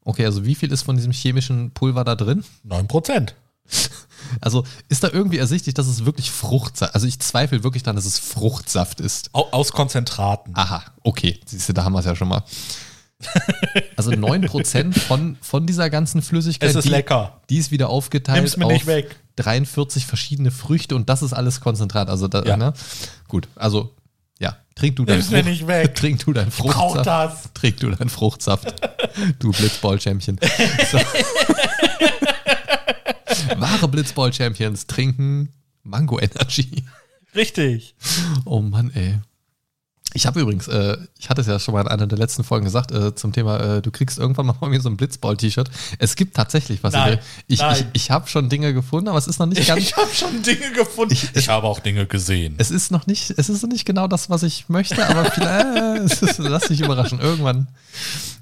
[0.04, 2.44] Okay, also wie viel ist von diesem chemischen Pulver da drin?
[2.68, 3.32] 9%.
[4.40, 8.06] Also ist da irgendwie ersichtlich, dass es wirklich Fruchtsaft Also ich zweifle wirklich daran, dass
[8.06, 9.28] es Fruchtsaft ist.
[9.34, 10.54] Au- Aus Konzentraten.
[10.56, 11.38] Aha, okay.
[11.44, 12.42] Siehst du, da haben wir es ja schon mal.
[13.96, 17.40] Also 9% von, von dieser ganzen Flüssigkeit, es ist die, lecker.
[17.50, 19.16] die ist wieder aufgeteilt Nimm's mir auf nicht weg.
[19.36, 22.08] 43 verschiedene Früchte und das ist alles Konzentrat.
[22.08, 22.56] Also da, Ja.
[22.56, 22.72] ne?
[23.28, 23.94] Gut, also
[24.38, 25.94] ja, trink du dein Nimm's mir nicht weg.
[25.96, 27.06] Trink du dein Brauch Fruchtsaft.
[27.06, 27.52] das.
[27.54, 28.74] Trink du dein Fruchtsaft.
[29.38, 30.38] du Blitzball-Champion.
[30.90, 30.98] So.
[33.58, 36.84] Wahre Blitzball-Champions trinken Mango Energy.
[37.34, 37.94] Richtig.
[38.44, 39.18] Oh Mann, ey.
[40.14, 42.64] Ich habe übrigens, äh, ich hatte es ja schon mal in einer der letzten Folgen
[42.64, 45.70] gesagt, äh, zum Thema, äh, du kriegst irgendwann mal von mir so ein Blitzball-T-Shirt.
[45.98, 46.92] Es gibt tatsächlich was.
[46.92, 47.90] Nein, ich ich, nein.
[47.92, 49.80] ich habe schon Dinge gefunden, aber es ist noch nicht ganz.
[49.80, 51.16] Ich habe schon Dinge gefunden.
[51.34, 52.54] Ich, habe auch Dinge gesehen.
[52.58, 56.12] Es ist noch nicht, es ist noch nicht genau das, was ich möchte, aber vielleicht,
[56.12, 57.20] es ist, lass dich überraschen.
[57.20, 57.68] Irgendwann,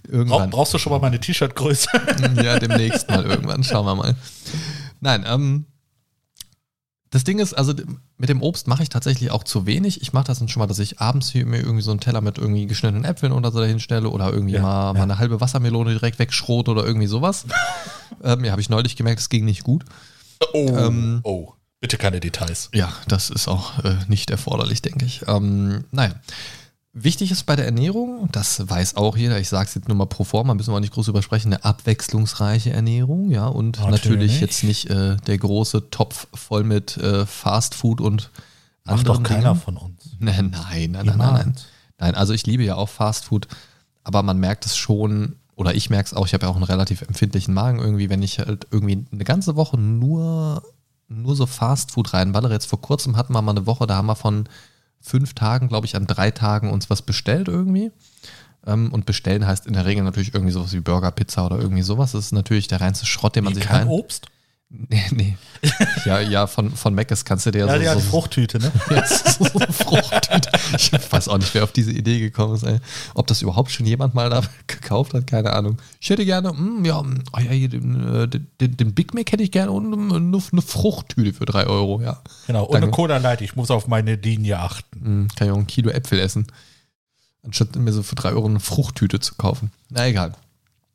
[0.09, 0.51] irgendwann.
[0.51, 1.89] brauchst du schon mal meine T-Shirt-Größe?
[2.43, 3.63] Ja, demnächst mal irgendwann.
[3.65, 4.15] Schauen wir mal.
[5.01, 5.67] Nein, ähm,
[7.11, 7.75] das Ding ist, also
[8.19, 10.01] mit dem Obst mache ich tatsächlich auch zu wenig.
[10.01, 12.21] Ich mache das dann schon mal, dass ich abends hier mir irgendwie so einen Teller
[12.21, 14.93] mit irgendwie geschnittenen Äpfeln oder so dahin stelle oder irgendwie Ja, mal, ja.
[14.93, 17.47] mal eine halbe Wassermelone direkt wegschrot oder irgendwie sowas.
[18.23, 19.85] ähm, ja, habe ich neulich gemerkt, es ging nicht gut.
[20.53, 21.53] Oh, Ähm, oh.
[21.81, 22.69] Bitte keine Details.
[22.75, 25.23] Ja, das ist auch äh, nicht erforderlich, denke ich.
[25.27, 26.13] Ähm, naja.
[26.93, 29.97] Wichtig ist bei der Ernährung, und das weiß auch jeder, ich sage es jetzt nur
[29.97, 34.03] mal pro forma, müssen wir auch nicht groß übersprechen, eine abwechslungsreiche Ernährung, ja, und Natürlich.
[34.03, 38.31] natürlich jetzt nicht äh, der große Topf voll mit äh, Fast Food und
[38.85, 39.61] Macht doch keiner Dingen.
[39.61, 40.17] von uns.
[40.19, 41.55] Nein, nein, nein, nein, nein.
[41.99, 43.47] Nein, also ich liebe ja auch Fast Food,
[44.03, 46.65] aber man merkt es schon, oder ich merke es auch, ich habe ja auch einen
[46.65, 50.65] relativ empfindlichen Magen irgendwie, wenn ich halt irgendwie eine ganze Woche nur,
[51.07, 52.53] nur so Fast Food reinballere.
[52.53, 54.49] Jetzt vor kurzem hatten wir mal eine Woche, da haben wir von
[55.01, 57.91] fünf Tagen, glaube ich, an drei Tagen uns was bestellt irgendwie.
[58.67, 61.83] Ähm, und bestellen heißt in der Regel natürlich irgendwie sowas wie Burger, Pizza oder irgendwie
[61.83, 62.13] sowas.
[62.13, 63.89] Das ist natürlich der reinste Schrott, den man Wie, sich kein rein.
[63.89, 64.27] Obst?
[64.73, 65.37] Nee, nee.
[66.05, 68.71] Ja, ja, von, von Mc's kannst du dir Ja, so, die hat so, Fruchttüte, ne?
[68.91, 70.49] ja, so eine Fruchttüte.
[70.77, 72.63] Ich weiß auch nicht, wer auf diese Idee gekommen ist.
[72.63, 72.79] Ey.
[73.15, 75.79] Ob das überhaupt schon jemand mal da gekauft hat, keine Ahnung.
[76.01, 79.43] Ich hätte gerne, mm, ja, oh ja hier, den, äh, den, den Big Mac hätte
[79.43, 82.23] ich gerne und eine, eine Fruchttüte für drei Euro, ja.
[82.47, 82.65] Genau.
[82.65, 82.87] Und Danke.
[82.87, 85.25] eine Cola Light, ich muss auf meine Linie achten.
[85.25, 86.47] Mm, Kann ich auch ein Kilo Äpfel essen.
[87.43, 89.73] Anstatt mir so für drei Euro eine Fruchttüte zu kaufen.
[89.89, 90.35] Na egal.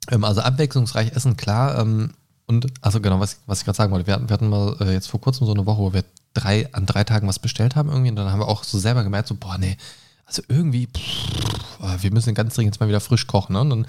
[0.09, 1.78] Ähm, also abwechslungsreich essen, klar.
[1.80, 2.11] Ähm,
[2.47, 4.93] und, also genau, was, was ich gerade sagen wollte, wir hatten, wir hatten mal äh,
[4.93, 7.89] jetzt vor kurzem so eine Woche, wo wir drei, an drei Tagen was bestellt haben
[7.89, 9.77] irgendwie und dann haben wir auch so selber gemerkt, so, boah, nee,
[10.25, 13.53] also irgendwie, pff, oh, wir müssen ganz dringend jetzt mal wieder frisch kochen.
[13.53, 13.61] Ne?
[13.61, 13.87] Und dann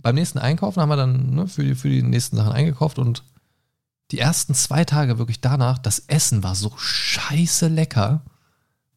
[0.00, 3.22] beim nächsten Einkaufen haben wir dann ne, für, die, für die nächsten Sachen eingekauft und
[4.10, 8.22] die ersten zwei Tage wirklich danach, das Essen war so scheiße lecker,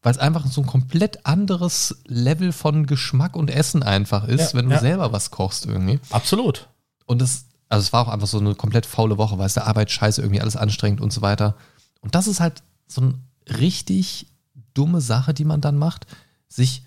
[0.02, 4.58] weil es einfach so ein komplett anderes Level von Geschmack und Essen einfach ist, Ja,
[4.58, 4.80] wenn du ja.
[4.80, 5.98] selber was kochst irgendwie.
[6.10, 6.68] Absolut.
[7.06, 9.66] Und das, also es war auch einfach so eine komplett faule Woche, weil es der
[9.66, 11.56] Arbeit scheiße, irgendwie alles anstrengend und so weiter.
[12.00, 13.14] Und das ist halt so eine
[13.58, 14.26] richtig
[14.74, 16.06] dumme Sache, die man dann macht,
[16.48, 16.82] sich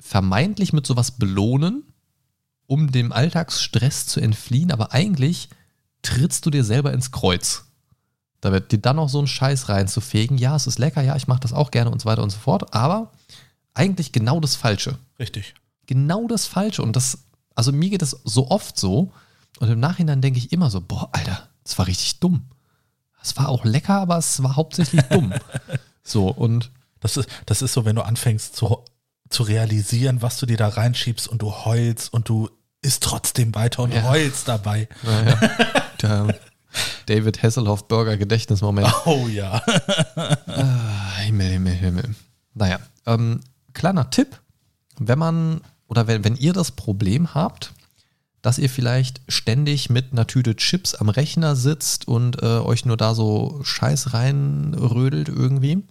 [0.00, 1.84] vermeintlich mit sowas belohnen,
[2.66, 5.48] um dem Alltagsstress zu entfliehen, aber eigentlich
[6.02, 7.64] trittst du dir selber ins Kreuz.
[8.40, 10.38] Da wird dir dann noch so ein Scheiß reinzufegen.
[10.38, 12.38] Ja, es ist lecker, ja, ich mache das auch gerne und so weiter und so
[12.38, 13.10] fort, aber
[13.74, 15.54] eigentlich genau das Falsche Richtig.
[15.86, 16.82] genau das Falsche.
[16.82, 17.18] Und das,
[17.54, 19.12] also mir geht das so oft so.
[19.60, 22.50] Und im Nachhinein denke ich immer so, boah, Alter, das war richtig dumm.
[23.22, 25.32] Es war auch lecker, aber es war hauptsächlich dumm.
[26.04, 26.70] So, und
[27.00, 28.82] Das ist, das ist so, wenn du anfängst zu,
[29.28, 32.48] zu realisieren, was du dir da reinschiebst und du heulst und du
[32.80, 34.04] isst trotzdem weiter und Ja.
[34.04, 34.88] heulst dabei.
[35.02, 35.38] naja,
[36.00, 36.38] der
[37.06, 38.90] David Hasselhoff Burger Gedächtnismoment.
[39.04, 39.60] Oh ja.
[40.46, 42.14] Ah, Himmel, Himmel, Himmel.
[42.54, 43.40] Naja, ähm,
[43.74, 44.40] kleiner Tipp,
[44.98, 47.72] wenn man oder wenn, wenn ihr das Problem habt,
[48.42, 52.96] dass ihr vielleicht ständig mit einer Tüte Chips am Rechner sitzt und äh, euch nur
[52.96, 55.82] da so Scheiß reinrödelt irgendwie.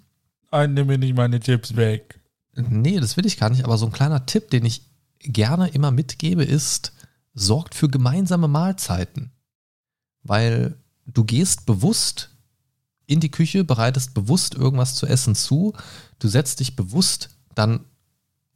[0.52, 2.20] Nein, nimm mir nicht meine Chips weg.
[2.56, 4.82] Nee, das will ich gar nicht, aber so ein kleiner Tipp, den ich
[5.20, 6.94] gerne immer mitgebe, ist,
[7.34, 9.32] sorgt für gemeinsame Mahlzeiten.
[10.24, 10.76] Weil
[11.06, 12.32] du gehst bewusst
[13.06, 15.74] in die Küche, bereitest bewusst irgendwas zu essen zu,
[16.20, 17.82] du setzt dich bewusst dann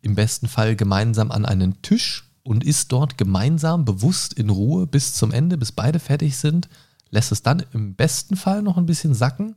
[0.02, 5.14] im besten Fall gemeinsam an einen Tisch und isst dort gemeinsam bewusst in Ruhe bis
[5.14, 6.70] zum Ende, bis beide fertig sind,
[7.10, 9.56] lässt es dann im besten Fall noch ein bisschen sacken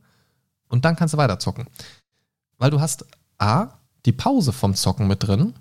[0.67, 1.65] und dann kannst du weiter zocken.
[2.57, 3.05] Weil du hast
[3.37, 5.53] A, die Pause vom Zocken mit drin,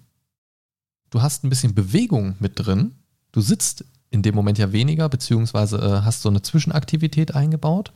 [1.11, 2.97] du hast ein bisschen Bewegung mit drin,
[3.33, 7.93] du sitzt in dem Moment ja weniger, beziehungsweise äh, hast so eine Zwischenaktivität eingebaut,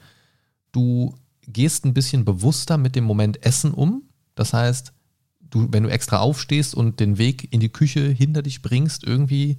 [0.72, 1.14] du
[1.47, 4.03] gehst ein bisschen bewusster mit dem Moment Essen um,
[4.35, 4.93] das heißt,
[5.51, 9.59] du, wenn du extra aufstehst und den Weg in die Küche hinter dich bringst, irgendwie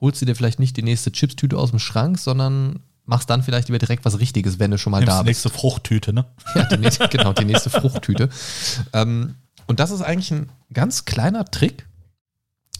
[0.00, 3.68] holst du dir vielleicht nicht die nächste Chipstüte aus dem Schrank, sondern machst dann vielleicht
[3.68, 5.44] lieber direkt was Richtiges, wenn du schon mal Nimmst da die bist.
[5.44, 6.26] nächste Fruchttüte, ne?
[6.54, 8.28] Ja, die nächste, genau, die nächste Fruchttüte.
[8.92, 9.36] Ähm,
[9.66, 11.86] und das ist eigentlich ein ganz kleiner Trick,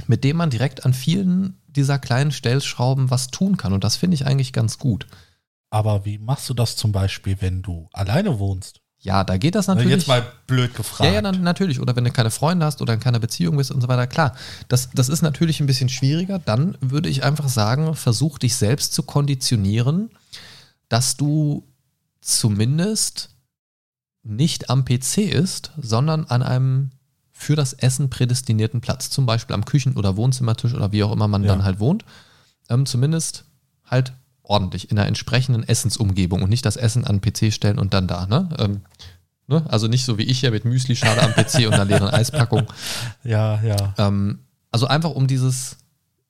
[0.07, 3.73] mit dem man direkt an vielen dieser kleinen Stellschrauben was tun kann.
[3.73, 5.07] Und das finde ich eigentlich ganz gut.
[5.71, 8.81] Aber wie machst du das zum Beispiel, wenn du alleine wohnst?
[9.01, 9.91] Ja, da geht das natürlich.
[9.91, 11.09] Jetzt mal blöd gefragt.
[11.09, 11.79] Ja, ja, dann, natürlich.
[11.81, 14.07] Oder wenn du keine Freunde hast oder in keiner Beziehung bist und so weiter.
[14.09, 14.35] Klar,
[14.69, 16.41] das, das ist natürlich ein bisschen schwieriger.
[16.41, 20.11] Dann würde ich einfach sagen, versuch dich selbst zu konditionieren,
[20.89, 21.65] dass du
[22.21, 23.31] zumindest
[24.25, 26.91] nicht am PC ist, sondern an einem
[27.33, 29.11] für das Essen prädestinierten Platz.
[29.11, 31.49] Zum Beispiel am Küchen- oder Wohnzimmertisch oder wie auch immer man Ja.
[31.53, 32.05] dann halt wohnt.
[32.69, 33.45] Ähm, zumindest
[33.87, 34.13] halt
[34.49, 38.09] ordentlich in einer entsprechenden Essensumgebung und nicht das Essen an den PC stellen und dann
[38.09, 38.27] da.
[38.27, 38.49] Ne?
[38.59, 38.81] Ähm,
[39.47, 39.65] ne?
[39.69, 42.67] Also nicht so wie ich hier mit Müsli-Schale am PC und einer leeren Eispackung.
[43.25, 43.95] Ja, ja.
[43.99, 44.41] Ähm,
[44.71, 45.77] also einfach um dieses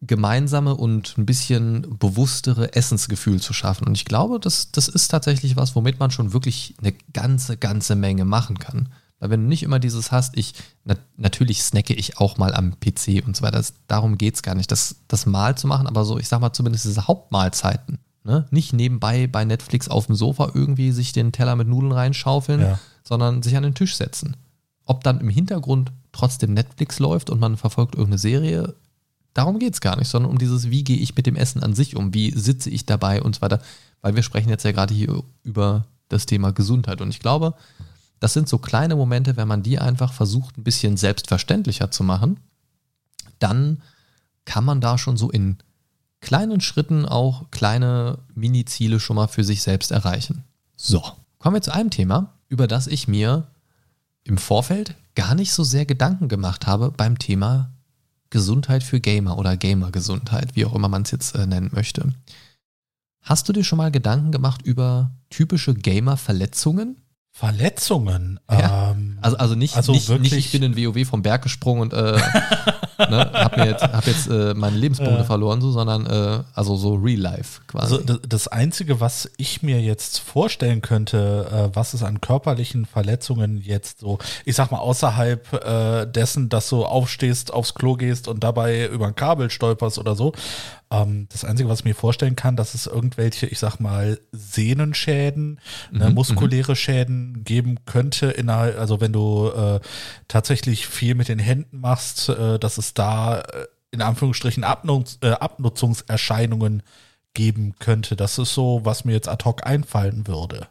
[0.00, 3.86] gemeinsame und ein bisschen bewusstere Essensgefühl zu schaffen.
[3.86, 7.96] Und ich glaube, das, das ist tatsächlich was, womit man schon wirklich eine ganze, ganze
[7.96, 8.88] Menge machen kann.
[9.18, 10.54] Weil wenn du nicht immer dieses hast, ich,
[10.84, 13.58] na, natürlich snacke ich auch mal am PC und so weiter.
[13.58, 16.40] Das, darum geht es gar nicht, das, das Mahl zu machen, aber so, ich sag
[16.40, 17.98] mal, zumindest diese Hauptmahlzeiten.
[18.28, 18.46] Ne?
[18.50, 22.78] Nicht nebenbei bei Netflix auf dem Sofa irgendwie sich den Teller mit Nudeln reinschaufeln, Ja.
[23.02, 24.36] sondern sich an den Tisch setzen.
[24.84, 28.74] Ob dann im Hintergrund trotzdem Netflix läuft und man verfolgt irgendeine Serie,
[29.32, 31.74] darum geht es gar nicht, sondern um dieses, wie gehe ich mit dem Essen an
[31.74, 33.62] sich um, wie sitze ich dabei und so weiter.
[34.02, 37.00] Weil wir sprechen jetzt ja gerade hier über das Thema Gesundheit.
[37.00, 37.54] Und ich glaube,
[38.20, 42.40] das sind so kleine Momente, wenn man die einfach versucht, ein bisschen selbstverständlicher zu machen,
[43.38, 43.80] dann
[44.44, 45.56] kann man da schon so in
[46.20, 50.44] kleinen Schritten auch kleine Mini-Ziele schon mal für sich selbst erreichen.
[50.76, 51.02] So,
[51.38, 53.46] kommen wir zu einem Thema, über das ich mir
[54.24, 57.70] im Vorfeld gar nicht so sehr Gedanken gemacht habe beim Thema
[58.30, 62.12] Gesundheit für Gamer oder Gamer-Gesundheit, wie auch immer man es jetzt äh, nennen möchte.
[63.22, 66.96] Hast du dir schon mal Gedanken gemacht über typische Gamer-Verletzungen?
[67.30, 68.38] Verletzungen.
[68.50, 68.90] Ja.
[68.90, 71.82] Ähm, Also, also nicht, Also nicht, wirklich- nicht ich bin in WoW vom Berg gesprungen
[71.82, 72.20] und äh,
[72.98, 75.24] ne, hab mir jetzt, hab jetzt äh, meine Lebenspunkte Ja.
[75.24, 77.94] verloren, so, sondern äh, also so Real Life quasi.
[77.96, 83.58] Also das, Einzige, was ich mir jetzt vorstellen könnte, äh, was es an körperlichen Verletzungen
[83.58, 88.42] jetzt so, ich sag mal, außerhalb äh, dessen, dass du aufstehst, aufs Klo gehst und
[88.44, 90.32] dabei über ein Kabel stolperst oder so,
[90.90, 95.60] Ähm, das Einzige, was ich mir vorstellen kann, dass es irgendwelche, ich sag mal, Sehnenschäden,
[95.90, 99.80] ne, Mhm, muskuläre Schäden geben könnte, innerhalb, also wenn du äh,
[100.28, 105.30] tatsächlich viel mit den Händen machst, äh, dass es da äh, in Anführungsstrichen Abnutz, äh,
[105.30, 106.82] Abnutzungserscheinungen
[107.34, 108.16] geben könnte.
[108.16, 110.68] Das ist so, was mir jetzt ad hoc einfallen würde.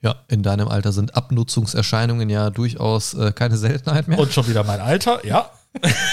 [0.00, 4.18] Ja, in deinem Alter sind Abnutzungserscheinungen ja durchaus äh, keine Seltenheit mehr.
[4.18, 5.50] Und schon wieder mein Alter, ja.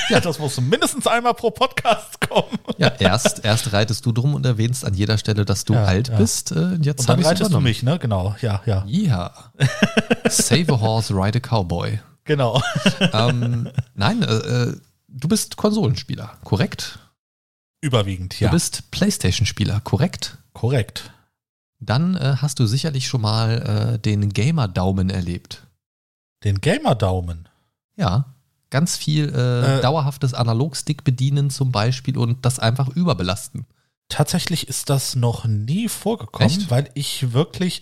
[0.10, 0.20] Ja.
[0.22, 2.58] Das muss mindestens einmal pro Podcast kommen.
[2.78, 6.08] ja, erst, erst reitest du drum und erwähnst an jeder Stelle, dass du Ja, alt
[6.10, 6.18] ja.
[6.18, 6.52] bist.
[6.52, 8.00] Äh, jetzt Und dann reitest du mich, ne?
[8.00, 8.84] Genau, ja, ja.
[8.88, 9.34] Ja.
[10.30, 12.00] Save a horse, ride a cowboy.
[12.24, 12.62] Genau.
[13.14, 17.00] ähm, nein, äh, äh, du bist Konsolenspieler, korrekt?
[17.82, 18.50] Überwiegend, ja.
[18.50, 20.38] Du bist Playstation-Spieler, korrekt?
[20.54, 21.12] korrekt.
[21.80, 25.66] Dann äh, hast du sicherlich schon mal äh, den Gamer-Daumen erlebt.
[26.44, 27.48] Den Gamer-Daumen.
[27.96, 28.26] Ja,
[28.70, 29.82] ganz viel äh, Äh.
[29.82, 33.66] dauerhaftes Analogstick bedienen zum Beispiel und das einfach überbelasten.
[34.10, 36.72] Tatsächlich ist das noch nie vorgekommen, Echt?
[36.72, 37.82] weil ich wirklich,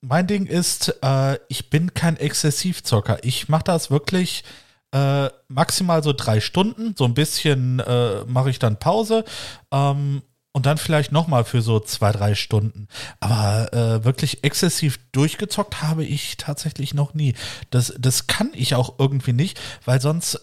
[0.00, 3.24] mein Ding ist, äh, ich bin kein Exzessivzocker.
[3.24, 4.44] Ich mache das wirklich
[4.92, 9.24] äh, maximal so drei Stunden, so ein bisschen äh, mache ich dann Pause
[9.70, 10.20] ähm,
[10.52, 12.88] und dann vielleicht nochmal für so zwei, drei Stunden.
[13.20, 17.34] Aber äh, wirklich exzessiv durchgezockt habe ich tatsächlich noch nie.
[17.70, 20.40] Das, das kann ich auch irgendwie nicht, weil sonst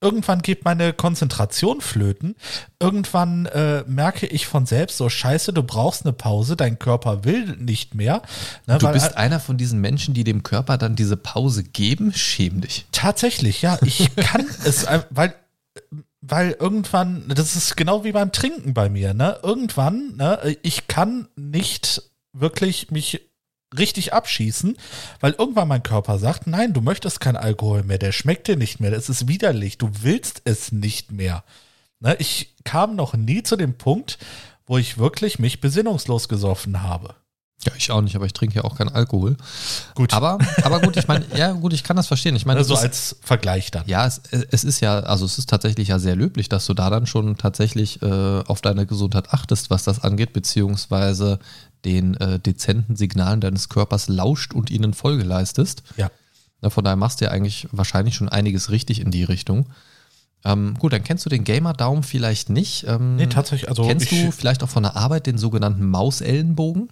[0.00, 2.36] irgendwann geht meine Konzentration flöten.
[2.78, 7.56] Irgendwann äh, merke ich von selbst so, scheiße, du brauchst eine Pause, dein Körper will
[7.56, 8.22] nicht mehr.
[8.66, 12.12] Ne, Du bist einer von diesen Menschen, die dem Körper dann diese Pause geben.
[12.14, 12.86] Schäm dich.
[12.92, 13.78] Tatsächlich, ja.
[13.82, 15.34] Ich kann es, weil,
[16.20, 19.38] weil irgendwann, das ist genau wie beim Trinken bei mir, ne?
[19.42, 22.02] Irgendwann, ne, ich kann nicht
[22.32, 23.30] wirklich mich
[23.76, 24.76] richtig abschießen,
[25.20, 28.80] weil irgendwann mein Körper sagt, nein, du möchtest kein Alkohol mehr, der schmeckt dir nicht
[28.80, 31.44] mehr, das ist widerlich, du willst es nicht mehr.
[32.00, 34.18] Ne, ich kam noch nie zu dem Punkt,
[34.66, 37.14] wo ich wirklich mich besinnungslos gesoffen habe.
[37.64, 39.36] Ja, ich auch nicht, aber ich trinke ja auch keinen Alkohol.
[39.94, 42.34] Gut, Aber, aber gut, ich meine, ja, gut, ich kann das verstehen.
[42.34, 43.82] Ich meine, also ist- als Vergleich dann.
[43.86, 46.88] Ja, es, es ist ja, also es ist tatsächlich ja sehr löblich, dass du da
[46.88, 51.38] dann schon tatsächlich äh, auf deine Gesundheit achtest, was das angeht, beziehungsweise
[51.84, 55.82] den äh, dezenten Signalen deines Körpers lauscht und ihnen Folge leistest.
[55.98, 56.10] Ja.
[56.62, 59.66] Na, von daher machst du ja eigentlich wahrscheinlich schon einiges richtig in die Richtung.
[60.44, 62.86] Ähm, gut, dann kennst du den Gamer-Daumen vielleicht nicht.
[62.88, 66.88] Ähm, Nee, tatsächlich, also kennst du vielleicht auch von der Arbeit den sogenannten Mausellenbogen?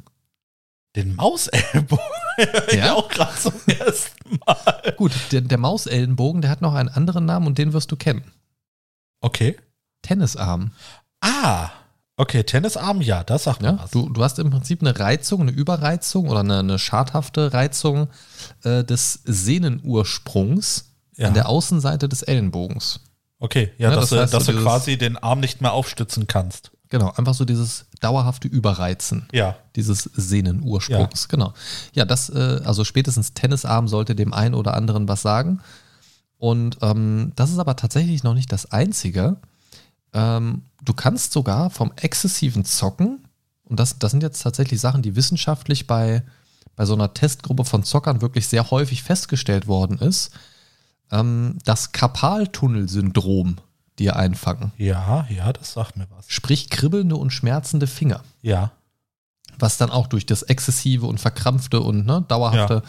[0.97, 2.05] Den Mausellenbogen.
[2.73, 2.95] ja.
[2.95, 4.95] Auch gerade zum ersten Mal.
[4.97, 8.25] Gut, der, der Mausellenbogen, der hat noch einen anderen Namen und den wirst du kennen.
[9.21, 9.57] Okay.
[10.03, 10.73] Tennisarm.
[11.21, 11.71] Ah.
[12.17, 13.91] Okay, Tennisarm, ja, das sagt Ja, was.
[13.93, 18.09] du, du hast im Prinzip eine Reizung, eine Überreizung oder eine, eine schadhafte Reizung
[18.65, 21.29] äh, des Sehnenursprungs Ja.
[21.29, 23.01] an der Außenseite des Ellenbogens.
[23.39, 26.27] Okay, ja, Ja, dass, das du, heißt, dass du quasi den Arm nicht mehr aufstützen
[26.27, 26.73] kannst.
[26.91, 29.57] Genau, einfach so dieses dauerhafte Überreizen Ja.
[29.77, 31.29] dieses Sehnenursprungs.
[31.29, 31.53] Genau.
[31.93, 35.61] Ja, das, äh, also spätestens Tennisarm sollte dem einen oder anderen was sagen.
[36.39, 39.37] Und ähm, das ist aber tatsächlich noch nicht das Einzige.
[40.15, 43.25] Ähm, du kannst sogar vom exzessiven Zocken,
[43.65, 46.23] und das, das sind jetzt tatsächlich Sachen, die wissenschaftlich bei,
[46.75, 50.31] bei so einer Testgruppe von Zockern wirklich sehr häufig festgestellt worden ist,
[51.11, 53.57] ähm, das Karpaltunnelsyndrom
[53.99, 54.73] dir einfangen.
[54.77, 56.27] Ja, ja, das sagt mir was.
[56.29, 58.71] Sprich kribbelnde und schmerzende Finger Ja.
[59.59, 62.83] was dann auch durch das exzessive und verkrampfte und ne, dauerhafte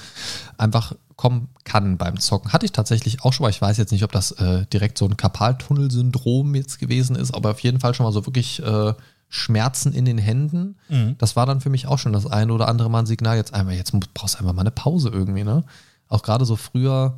[0.58, 2.54] einfach kommen kann beim Zocken.
[2.54, 3.50] Hatte ich tatsächlich auch schon mal.
[3.50, 7.52] Ich weiß jetzt nicht, ob das äh, direkt so ein Karpaltunnelsyndrom jetzt gewesen ist, aber
[7.52, 8.94] auf jeden Fall schon mal so wirklich äh,
[9.28, 10.78] Schmerzen in den Händen.
[10.90, 11.16] Mhm.
[11.18, 13.36] Das war dann für mich auch schon das eine oder andere Mal ein Signal.
[13.38, 15.64] Jetzt einmal, jetzt brauchst du einfach mal eine Pause irgendwie, ne?
[16.08, 17.18] Auch gerade so früher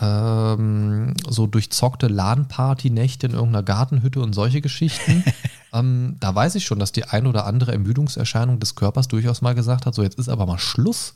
[0.00, 5.24] ähm, so durchzockte LAN-Party-Nächte in irgendeiner Gartenhütte und solche Geschichten.
[5.72, 9.54] ähm, da weiß ich schon, dass die ein oder andere Ermüdungserscheinung des Körpers durchaus mal
[9.54, 11.14] gesagt hat, so jetzt ist aber mal Schluss.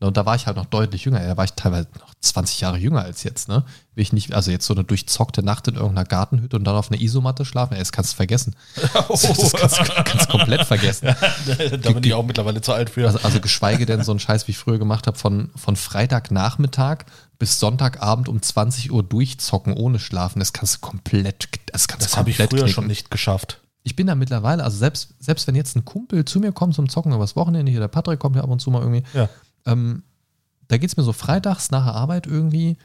[0.00, 1.20] Und da war ich halt noch deutlich jünger.
[1.20, 3.64] Da war ich teilweise noch 20 Jahre jünger als jetzt, ne?
[3.94, 6.90] Will ich nicht, also jetzt so eine durchzockte Nacht in irgendeiner Gartenhütte und dann auf
[6.90, 8.56] einer Isomatte schlafen, ey, das kannst du vergessen.
[8.74, 11.14] Das, das kannst du kannst du komplett vergessen.
[11.82, 13.06] da bin ich auch mittlerweile zu alt für.
[13.06, 17.04] Also, also geschweige denn so ein Scheiß, wie ich früher gemacht habe, von, von Freitagnachmittag
[17.38, 22.16] bis Sonntagabend um 20 Uhr durchzocken ohne schlafen, das kannst du komplett, das kannst das
[22.16, 22.68] habe ich früher knicken.
[22.68, 23.60] schon nicht geschafft.
[23.82, 26.88] Ich bin da mittlerweile, also selbst, selbst wenn jetzt ein Kumpel zu mir kommt zum
[26.88, 29.28] Zocken übers Wochenende, hier der Patrick kommt ja ab und zu mal irgendwie, Ja.
[29.66, 30.02] ähm,
[30.68, 32.78] da geht es mir so freitags nach der Arbeit irgendwie.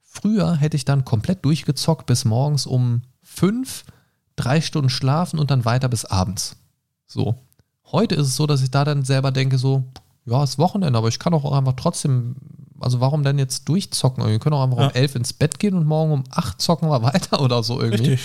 [0.00, 3.84] Früher hätte ich dann komplett durchgezockt bis morgens um fünf,
[4.34, 6.56] drei Stunden schlafen und dann weiter bis abends.
[7.06, 7.36] So.
[7.92, 9.84] Heute ist es so, dass ich da dann selber denke, so,
[10.24, 12.34] ja, ist Wochenende, aber ich kann auch einfach trotzdem,
[12.82, 14.26] also warum denn jetzt durchzocken?
[14.26, 14.86] Wir können auch einfach Ja.
[14.86, 18.18] um elf ins Bett gehen und morgen um acht zocken wir weiter oder so irgendwie.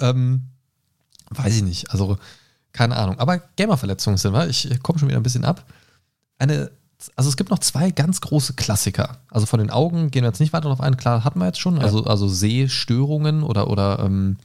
[0.00, 0.42] Ähm,
[1.30, 1.90] weiß ich nicht.
[1.90, 2.18] Also,
[2.72, 3.18] keine Ahnung.
[3.18, 4.48] Aber Gamerverletzungen sind wir.
[4.48, 5.64] Ich komme schon wieder ein bisschen ab.
[6.38, 6.70] Eine,
[7.14, 9.18] also es gibt noch zwei ganz große Klassiker.
[9.30, 10.96] Also von den Augen gehen wir jetzt nicht weiter darauf ein.
[10.96, 11.78] Klar, hatten wir jetzt schon.
[11.78, 14.36] Also, also Sehstörungen oder, oder ähm,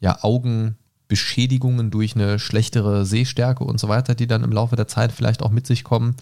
[0.00, 5.12] ja, Augenbeschädigungen durch eine schlechtere Sehstärke und so weiter, die dann im Laufe der Zeit
[5.12, 6.16] vielleicht auch mit sich kommen.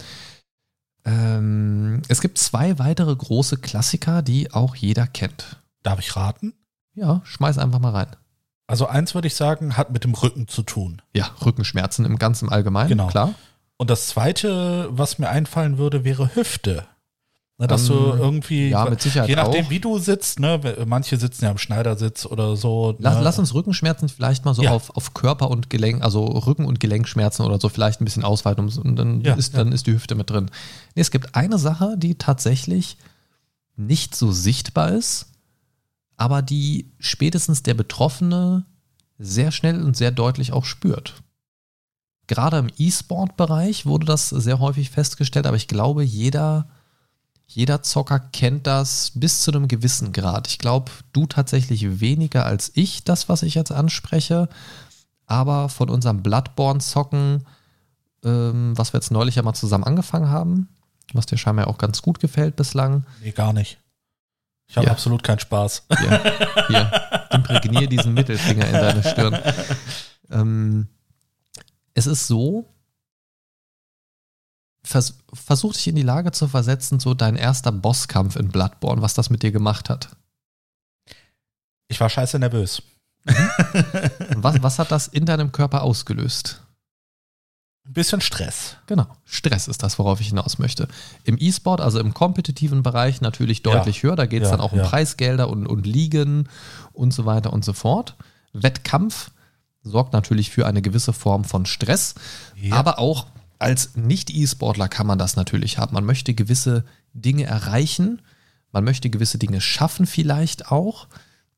[1.05, 5.63] Ähm, es gibt zwei weitere große Klassiker, die auch jeder kennt.
[5.83, 6.55] Darf ich raten?
[6.95, 8.09] Ja, schmeiß einfach mal rein.
[8.67, 11.03] Also eins würde ich sagen, hat mit dem Rücken zu tun.
[11.13, 13.09] Ja, Rückenschmerzen im ganzen Allgemeinen, Genau.
[13.09, 13.35] klar.
[13.77, 16.87] Und das zweite, was mir einfallen würde, wäre Hüfte.
[17.57, 19.71] Ne, dass Ähm, du irgendwie, ja, mit Sicherheit je nachdem, auch.
[19.71, 22.97] wie du sitzt, ne, manche sitzen ja im Schneidersitz oder so.
[22.99, 24.73] Lass, ne, lass uns Rückenschmerzen vielleicht mal so Ja.
[24.73, 28.69] auf, auf Körper und Gelenk, also Rücken- und Gelenkschmerzen oder so vielleicht ein bisschen ausweiten
[28.69, 29.61] und dann, Ja, ist, ja.
[29.61, 30.51] dann ist die Hüfte mit drin.
[30.97, 32.97] Nee, es gibt eine Sache, die tatsächlich
[33.77, 35.27] nicht so sichtbar ist,
[36.17, 38.65] aber die spätestens der Betroffene
[39.19, 41.23] sehr schnell und sehr deutlich auch spürt.
[42.27, 46.69] Gerade im E-Sport-Bereich wurde das sehr häufig festgestellt, aber ich glaube, jeder,
[47.47, 50.49] jeder Zocker kennt das bis zu einem gewissen Grad.
[50.49, 54.49] Ich glaube, du tatsächlich weniger als ich, das, was ich jetzt anspreche.
[55.27, 57.45] Aber von unserem Bloodborne-Zocken,
[58.25, 60.69] ähm, was wir jetzt neulich ja mal zusammen angefangen haben,
[61.13, 63.05] was dir scheinbar auch ganz gut gefällt bislang.
[63.23, 63.79] Nee, gar nicht.
[64.67, 64.93] Ich habe Ja.
[64.93, 65.85] absolut keinen Spaß.
[65.99, 66.21] Hier,
[66.69, 66.91] hier
[67.31, 69.39] imprägnier diesen Mittelfinger in deine Stirn.
[70.31, 70.89] Ähm,
[71.93, 72.74] es ist so,
[74.85, 79.15] vers versuch dich in die Lage zu versetzen, so dein erster Bosskampf in Bloodborne, was
[79.15, 80.11] das mit dir gemacht hat.
[81.89, 82.83] Ich war scheiße nervös.
[83.27, 86.61] Und was, was hat das in deinem Körper ausgelöst?
[87.87, 88.77] Ein bisschen Stress.
[88.87, 90.89] Genau, Stress ist das, worauf ich hinaus möchte.
[91.25, 93.73] Im E-Sport, also im kompetitiven Bereich, natürlich Ja.
[93.73, 94.17] deutlich höher.
[94.17, 94.85] Da geht es Ja, dann auch um ja.
[94.87, 96.49] Preisgelder und, und Ligen
[96.93, 98.17] und so weiter und so fort.
[98.55, 99.31] Wettkampf
[99.83, 102.15] sorgt natürlich für eine gewisse Form von Stress,
[102.57, 102.75] Ja.
[102.77, 103.27] aber auch
[103.59, 105.95] als Nicht-E-Sportler kann man das natürlich haben.
[105.95, 108.23] Man möchte gewisse Dinge erreichen,
[108.73, 111.09] man möchte gewisse Dinge schaffen vielleicht auch,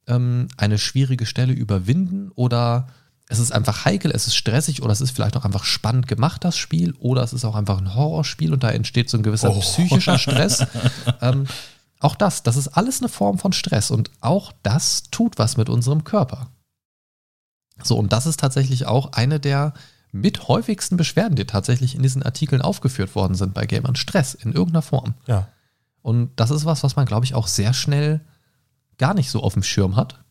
[0.07, 2.89] ähm, eine schwierige Stelle überwinden oder
[3.29, 6.45] es ist einfach heikel, es ist stressig oder es ist vielleicht auch einfach spannend gemacht,
[6.45, 9.51] das Spiel, oder es ist auch einfach ein Horrorspiel und da entsteht so ein gewisser
[9.51, 9.61] Oh.
[9.61, 10.65] psychischer Stress.
[11.21, 11.47] ähm,
[11.99, 15.69] auch das, das ist alles eine Form von Stress und auch das tut was mit
[15.69, 16.51] unserem Körper.
[17.83, 19.75] So, und das ist tatsächlich auch eine der
[20.21, 23.97] mit häufigsten Beschwerden, die tatsächlich in diesen Artikeln aufgeführt worden sind bei Gamern.
[23.97, 25.15] Stress in irgendeiner Form.
[25.27, 25.49] Ja.
[26.03, 28.21] Und das ist was, was man, glaube ich, auch sehr schnell
[28.99, 30.25] gar nicht so auf dem Schirm hat.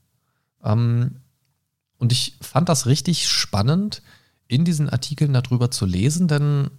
[0.64, 1.22] Ähm,
[1.98, 4.02] und ich fand das richtig spannend,
[4.48, 6.70] in diesen Artikeln darüber zu lesen, denn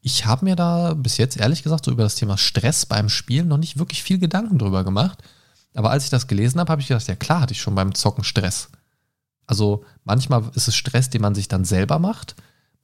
[0.00, 3.48] ich habe mir da bis jetzt ehrlich gesagt so über das Thema Stress beim Spielen
[3.48, 5.22] noch nicht wirklich viel Gedanken drüber gemacht.
[5.74, 7.94] Aber als ich das gelesen habe, habe ich gedacht, ja klar hatte ich schon beim
[7.94, 8.70] Zocken Stress.
[9.46, 12.36] Also manchmal ist es Stress, den man sich dann selber macht.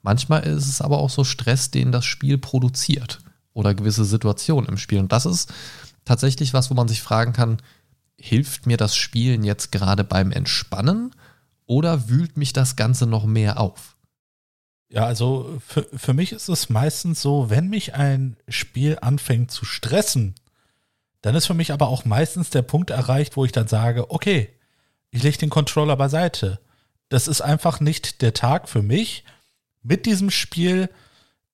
[0.02, 3.20] Manchmal ist es aber auch so Stress, den das Spiel produziert
[3.52, 5.00] oder gewisse Situationen im Spiel.
[5.00, 5.52] Und das ist
[6.04, 7.58] tatsächlich was, wo man sich fragen kann,
[8.16, 11.14] hilft mir das Spielen jetzt gerade beim Entspannen
[11.66, 13.96] oder wühlt mich das Ganze noch mehr auf?
[14.88, 19.64] Ja, also für, für mich ist es meistens so, wenn mich ein Spiel anfängt zu
[19.64, 20.34] stressen,
[21.22, 24.50] dann ist für mich aber auch meistens der Punkt erreicht, wo ich dann sage, okay,
[25.12, 26.58] ich lege den Controller beiseite.
[27.08, 29.24] Das ist einfach nicht der Tag für mich,
[29.82, 30.88] mit diesem Spiel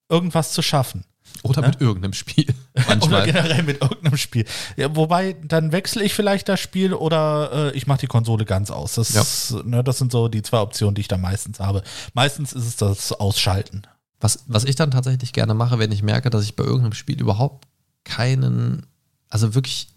[0.09, 1.05] irgendwas zu schaffen.
[1.43, 1.69] Oder Ja?
[1.69, 2.47] mit irgendeinem Spiel.
[3.03, 4.47] Oder generell mit irgendeinem Spiel.
[4.77, 8.71] Ja, wobei, dann wechsle ich vielleicht das Spiel oder äh, ich mache die Konsole ganz
[8.71, 8.95] aus.
[8.95, 9.21] Das, Ja.
[9.21, 11.83] ist, ne, das sind so die zwei Optionen, die ich da meistens habe.
[12.15, 13.83] Meistens ist es das Ausschalten.
[14.21, 17.21] Was, was ich dann tatsächlich gerne mache, wenn ich merke, dass ich bei irgendeinem Spiel
[17.21, 17.69] überhaupt
[18.05, 18.87] keinen,
[19.29, 19.89] also wirklich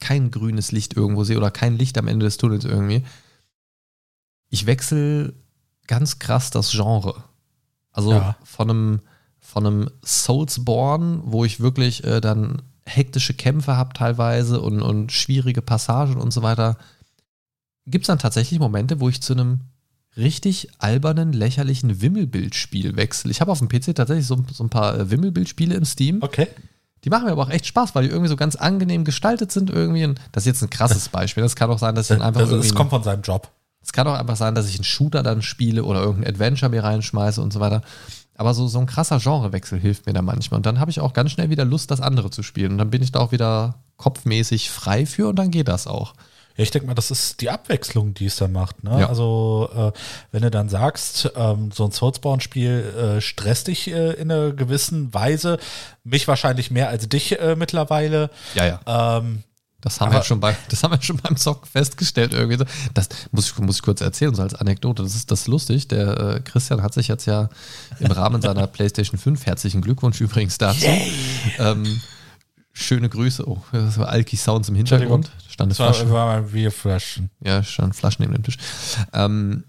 [0.00, 3.02] kein grünes Licht irgendwo sehe oder kein Licht am Ende des Tunnels irgendwie.
[4.50, 5.34] Ich wechsle
[5.86, 7.24] ganz krass das Genre.
[7.92, 8.36] Also Ja.
[8.44, 9.00] von einem,
[9.38, 15.60] von einem Soulsborne, wo ich wirklich äh, dann hektische Kämpfe habe teilweise und, und schwierige
[15.62, 16.78] Passagen und so weiter,
[17.86, 19.60] gibt es dann tatsächlich Momente, wo ich zu einem
[20.16, 23.30] richtig albernen, lächerlichen Wimmelbildspiel wechsle.
[23.30, 26.22] Ich habe auf dem PC tatsächlich so, so ein paar äh, Wimmelbildspiele im Steam.
[26.22, 26.48] Okay.
[27.04, 29.70] Die machen mir aber auch echt Spaß, weil die irgendwie so ganz angenehm gestaltet sind
[29.70, 30.04] irgendwie.
[30.04, 31.42] Und das ist jetzt ein krasses Beispiel.
[31.42, 33.48] Das kann auch sein, dass ich dann einfach Das, irgendwie es kommt von seinem Job.
[33.82, 36.82] es kann auch einfach sein, dass ich einen Shooter dann spiele oder irgendein Adventure mir
[36.84, 37.82] reinschmeiße und so weiter.
[38.34, 40.58] Aber so, so ein krasser Genrewechsel hilft mir da manchmal.
[40.58, 42.72] Und dann habe ich auch ganz schnell wieder Lust, das andere zu spielen.
[42.72, 46.14] Und dann bin ich da auch wieder kopfmäßig frei für und dann geht das auch.
[46.58, 48.82] Ja, ich denke mal, das ist die Abwechslung, die es dann macht.
[48.84, 49.00] Ne?
[49.00, 49.08] Ja.
[49.08, 49.92] Also, äh,
[50.32, 55.14] wenn du dann sagst, ähm, so ein Soulsborne-Spiel äh, stresst dich äh, in einer gewissen
[55.14, 55.58] Weise,
[56.04, 59.18] mich wahrscheinlich mehr als dich äh, mittlerweile, Ja, ja.
[59.18, 59.44] ähm,
[59.80, 62.64] Das haben, wir schon bei, das haben wir schon beim Zocken festgestellt irgendwie.
[62.92, 65.04] Das muss ich, muss ich kurz erzählen, so als Anekdote.
[65.04, 65.86] Das ist das ist lustig.
[65.86, 67.48] Der äh, Christian hat sich jetzt ja
[68.00, 70.86] im Rahmen seiner PlayStation 5, herzlichen Glückwunsch übrigens dazu.
[71.60, 72.00] Ähm,
[72.78, 73.48] schöne Grüße.
[73.48, 75.26] Oh, das war Alki Sounds im Hintergrund.
[75.26, 76.10] Da Stand Das war, Flasche.
[76.10, 77.30] war mal Bierflaschen.
[77.40, 78.56] Ja, stand Flaschen neben dem Tisch.
[79.12, 79.64] Ähm,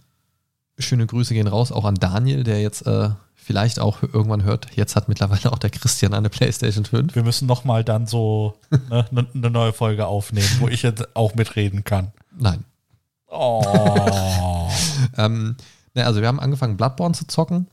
[0.78, 4.68] schöne Grüße gehen raus auch an Daniel, der jetzt äh, vielleicht auch irgendwann hört.
[4.76, 7.16] Jetzt hat mittlerweile auch der Christian eine PlayStation 5.
[7.16, 8.54] Wir müssen nochmal dann so
[8.90, 12.12] eine ne, ne neue Folge aufnehmen, wo ich jetzt auch mitreden kann.
[12.38, 12.64] Nein.
[13.28, 14.70] Oh.
[15.18, 15.56] Ähm,
[15.96, 17.68] ne, also wir haben angefangen, Bloodborne zu zocken.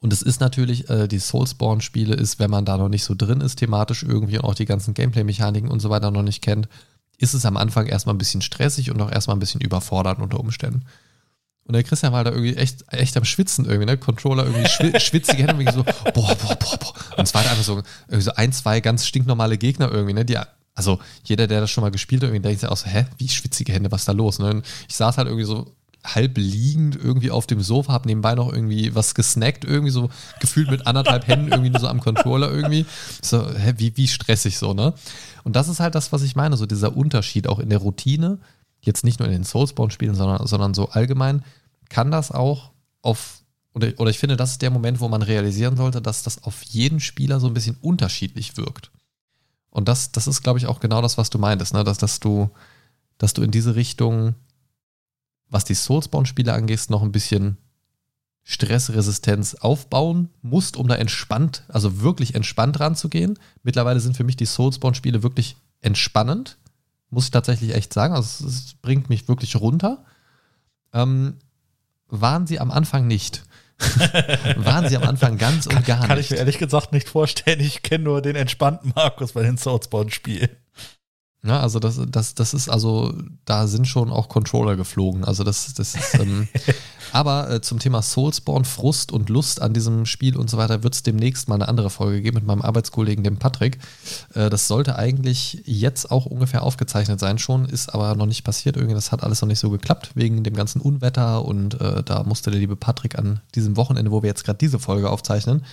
[0.00, 3.40] Und es ist natürlich, äh, die Soulsborne-Spiele ist, wenn man da noch nicht so drin
[3.40, 6.68] ist, thematisch irgendwie und auch die ganzen Gameplay-Mechaniken und so weiter noch nicht kennt,
[7.18, 10.40] ist es am Anfang erstmal ein bisschen stressig und auch erstmal ein bisschen überfordernd unter
[10.40, 10.86] Umständen.
[11.64, 13.98] Und der Christian war da irgendwie echt, echt am Schwitzen irgendwie, ne?
[13.98, 16.94] Controller irgendwie schwi schwitzige Hände, irgendwie so, boah, boah, boah, boah.
[17.18, 20.24] Und es war einfach so, irgendwie so ein, zwei ganz stinknormale Gegner irgendwie, ne?
[20.24, 20.38] Die,
[20.74, 23.28] also jeder, der das schon mal gespielt hat, irgendwie denkt sich auch so, hä, wie
[23.28, 24.38] schwitzige Hände, was ist da los?
[24.38, 24.50] Ne?
[24.50, 28.52] Und ich saß halt irgendwie so halb liegend irgendwie auf dem Sofa, hab nebenbei noch
[28.52, 30.08] irgendwie was gesnackt, irgendwie so
[30.40, 32.86] gefühlt mit anderthalb Händen irgendwie nur so am Controller irgendwie.
[33.22, 34.94] So, hä, wie, wie stressig so, ne?
[35.44, 38.38] Und das ist halt das, was ich meine, so dieser Unterschied auch in der Routine,
[38.80, 41.44] jetzt nicht nur in den Soulsborne-Spielen, sondern, sondern so allgemein,
[41.88, 42.70] kann das auch
[43.02, 43.42] auf,
[43.74, 46.62] oder, oder ich finde, das ist der Moment, wo man realisieren sollte, dass das auf
[46.62, 48.90] jeden Spieler so ein bisschen unterschiedlich wirkt.
[49.70, 51.84] Und das, das ist, glaube ich, auch genau das, was du meintest, ne?
[51.84, 52.50] dass, dass, du,
[53.18, 54.34] dass du in diese Richtung,
[55.50, 57.58] was die Soulsborne-Spiele angeht, noch ein bisschen
[58.42, 63.38] Stressresistenz aufbauen musst, um da entspannt, also wirklich entspannt ranzugehen.
[63.62, 66.56] Mittlerweile sind für mich die Soulsborne-Spiele wirklich entspannend,
[67.10, 68.14] muss ich tatsächlich echt sagen.
[68.14, 70.04] Also es, es bringt mich wirklich runter.
[70.92, 71.36] Ähm,
[72.08, 73.44] waren sie am Anfang nicht.
[74.56, 76.26] waren sie am Anfang ganz und gar Kann nicht.
[76.26, 77.60] ich mir ehrlich gesagt nicht vorstellen.
[77.60, 80.50] Ich kenne nur den entspannten Markus bei den Soulsborne-Spielen.
[81.42, 83.14] Ja, also das, das, das ist also,
[83.46, 85.24] da sind schon auch Controller geflogen.
[85.24, 86.48] Also das, das ist, ähm,
[87.12, 90.94] aber äh, zum Thema Soulsborne, Frust und Lust an diesem Spiel und so weiter wird
[90.94, 93.78] es demnächst mal eine andere Folge geben mit meinem Arbeitskollegen, dem Patrick.
[94.34, 98.76] Äh, das sollte eigentlich jetzt auch ungefähr aufgezeichnet sein schon, ist aber noch nicht passiert.
[98.76, 102.22] Irgendwie, das hat alles noch nicht so geklappt wegen dem ganzen Unwetter und äh, da
[102.22, 105.64] musste der liebe Patrick an diesem Wochenende, wo wir jetzt gerade diese Folge aufzeichnen,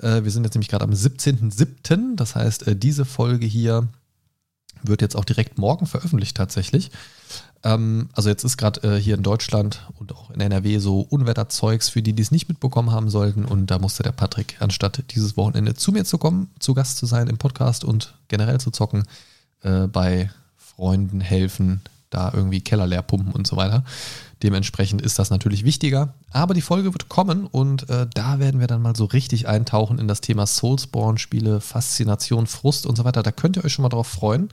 [0.00, 3.86] äh, wir sind jetzt nämlich gerade am 17.07., das heißt, äh, diese Folge hier
[4.88, 6.90] wird jetzt auch direkt morgen veröffentlicht tatsächlich.
[7.62, 11.88] Ähm, also jetzt ist gerade äh, hier in Deutschland und auch in NRW so Unwetterzeugs
[11.88, 13.44] für die, die es nicht mitbekommen haben sollten.
[13.44, 17.06] Und da musste der Patrick, anstatt dieses Wochenende zu mir zu kommen, zu Gast zu
[17.06, 19.04] sein im Podcast und generell zu zocken,
[19.62, 21.80] äh, bei Freunden helfen,
[22.10, 23.84] da irgendwie Keller leer pumpen und so weiter.
[24.42, 26.12] Dementsprechend ist das natürlich wichtiger.
[26.30, 29.98] Aber die Folge wird kommen und äh, da werden wir dann mal so richtig eintauchen
[29.98, 33.22] in das Thema Soulsborne-Spiele, Faszination, Frust und so weiter.
[33.22, 34.50] Da könnt ihr euch schon mal drauf freuen.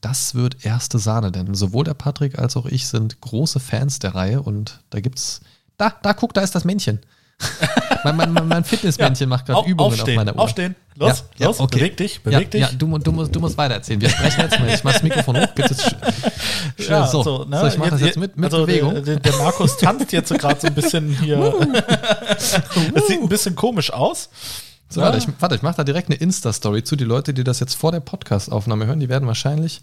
[0.00, 4.14] Das wird erste Sahne, denn sowohl der Patrick als auch ich sind große Fans der
[4.14, 5.40] Reihe und da gibt's.
[5.76, 7.00] Da, da, guck, da ist das Männchen.
[8.04, 10.42] mein, mein, mein Fitnessmännchen macht gerade Übungen aufstehen, auf meiner Uhr.
[10.42, 10.74] Aufstehen.
[10.96, 11.78] Los, Ja, ja, los, okay.
[11.78, 12.60] beweg dich, beweg ja, dich.
[12.60, 14.00] Ja, du, du, musst, du musst weitererzählen.
[14.00, 14.68] Wir sprechen jetzt mal.
[14.68, 15.48] Ich mach das Mikrofon hoch.
[15.54, 15.76] Bitte.
[16.88, 17.60] Ja, so, so, ne?
[17.60, 19.02] so, ich mache das jetzt mit, mit also Bewegung.
[19.02, 21.36] Der, der, Markus tanzt jetzt so gerade so ein bisschen hier.
[22.38, 24.28] Es sieht ein bisschen komisch aus.
[24.90, 26.96] So, warte, ich, warte, ich mache da direkt eine Insta-Story zu.
[26.96, 29.82] Die Leute, die das jetzt vor der Podcast-Aufnahme hören, die werden wahrscheinlich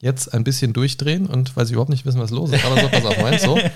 [0.00, 2.64] jetzt ein bisschen durchdrehen und weil sie überhaupt nicht wissen, was los ist.
[2.64, 3.58] Aber so, pass auf, Moment, so.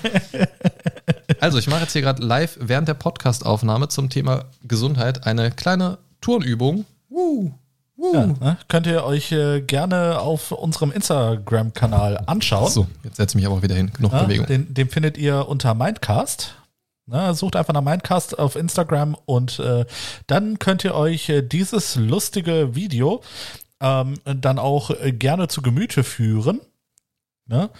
[1.41, 5.97] Also, ich mache jetzt hier gerade live während der Podcast-Aufnahme zum Thema Gesundheit eine kleine
[6.21, 6.85] Turnübung.
[7.09, 7.51] Uh,
[7.97, 8.13] uh.
[8.13, 8.57] Ja, ne?
[8.67, 12.69] Könnt ihr euch äh, gerne auf unserem Instagram-Kanal anschauen.
[12.71, 13.91] So, jetzt setze ich mich aber auch wieder hin.
[13.93, 14.47] Genug Ja, Bewegung.
[14.47, 16.55] den, den findet ihr unter Mindcast.
[17.11, 19.85] Na, sucht einfach nach Mindcast auf Instagram und äh,
[20.27, 23.23] dann könnt ihr euch äh, dieses lustige Video
[23.81, 26.61] ähm, dann auch äh, gerne zu Gemüte führen.
[27.47, 27.71] Ne?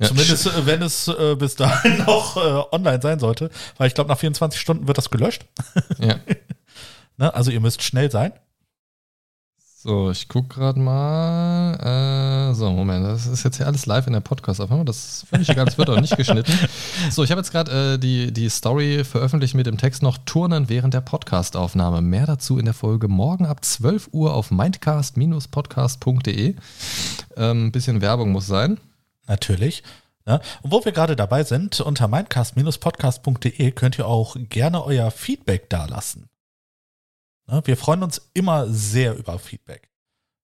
[0.00, 3.94] Ja, Zumindest äh, wenn es äh, bis dahin noch äh, online sein sollte, weil ich
[3.94, 5.46] glaube, nach 24 Stunden wird das gelöscht.
[5.98, 6.16] Ja.
[7.18, 7.32] Ne?
[7.32, 8.34] Also ihr müsst schnell sein.
[9.86, 12.48] So, ich gucke gerade mal.
[12.50, 14.84] Äh, so, Moment, das ist jetzt hier alles live in der Podcast-Aufnahme.
[14.84, 16.52] Das ist völlig egal, das wird auch nicht geschnitten.
[17.10, 20.68] So, ich habe jetzt gerade äh, die, die Story veröffentlicht mit dem Text noch Turnen
[20.68, 22.02] während der Podcast-Aufnahme.
[22.02, 26.56] Mehr dazu in der Folge morgen ab 12 Uhr auf mindcast-podcast.de.
[27.36, 28.78] Ähm, bisschen Werbung muss sein.
[29.28, 29.84] Natürlich.
[30.24, 30.40] Ne?
[30.62, 36.28] Und wo wir gerade dabei sind, unter mindcast-podcast.de könnt ihr auch gerne euer Feedback dalassen.
[37.46, 37.62] Ne?
[37.64, 39.90] Wir freuen uns immer sehr über Feedback.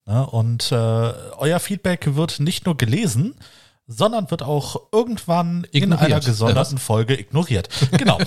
[0.07, 0.26] Ne?
[0.26, 3.34] Und äh, euer Feedback wird nicht nur gelesen,
[3.86, 6.12] sondern wird auch irgendwann in Ignoriert.
[6.12, 7.68] einer Äh, gesonderten Folge ignoriert.
[7.92, 8.18] Genau.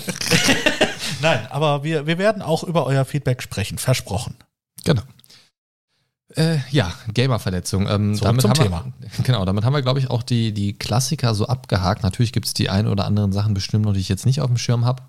[1.21, 4.35] Nein, aber wir, wir werden auch über euer Feedback sprechen, versprochen.
[4.83, 5.01] Genau.
[6.35, 7.87] Äh, ja, Gamer-Verletzung.
[7.87, 8.93] Ähm, Zurück damit zum Thema.
[8.99, 12.03] Wir, genau, damit haben wir, glaube ich, auch die, die Klassiker so abgehakt.
[12.03, 14.47] Natürlich gibt es die ein oder anderen Sachen bestimmt noch, die ich jetzt nicht auf
[14.47, 15.03] dem Schirm habe.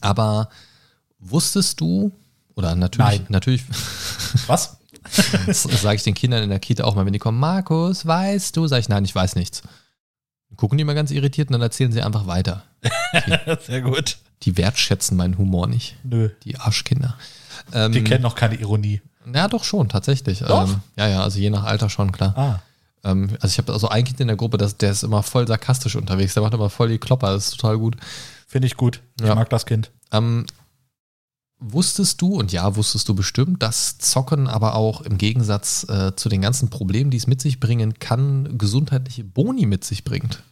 [0.00, 0.50] Aber
[1.18, 2.12] wusstest du,
[2.58, 3.26] oder natürlich, Nein.
[3.28, 3.64] natürlich,
[4.48, 4.76] Was?
[5.46, 8.54] das sage ich den Kindern in der Kita auch mal, wenn die kommen, Markus, weißt
[8.56, 8.66] du?
[8.66, 9.62] Sag ich, nein, ich weiß nichts.
[10.56, 12.64] Gucken die mal ganz irritiert und dann erzählen sie einfach weiter.
[13.66, 14.18] Sehr gut.
[14.42, 15.96] Die wertschätzen meinen Humor nicht.
[16.02, 16.30] Nö.
[16.44, 17.16] Die Arschkinder.
[17.72, 19.00] Ähm, Die kennen noch keine Ironie.
[19.32, 20.40] Ja, doch schon, tatsächlich.
[20.40, 20.68] Doch?
[20.68, 22.36] Ähm, ja, ja, also je nach Alter schon, klar.
[22.36, 22.60] Ah.
[23.04, 25.46] Ähm, also ich habe also ein Kind in der Gruppe, das, der ist immer voll
[25.46, 26.34] sarkastisch unterwegs.
[26.34, 27.96] Der macht immer voll die Klopper, das ist total gut.
[28.46, 29.00] Finde ich gut.
[29.20, 29.34] Ich Ja.
[29.34, 29.90] mag das Kind.
[30.12, 30.46] Ähm,
[31.60, 36.28] wusstest du, und ja, wusstest du bestimmt, dass Zocken aber auch im Gegensatz äh, zu
[36.28, 40.42] den ganzen Problemen, die es mit sich bringen kann, gesundheitliche Boni mit sich bringt?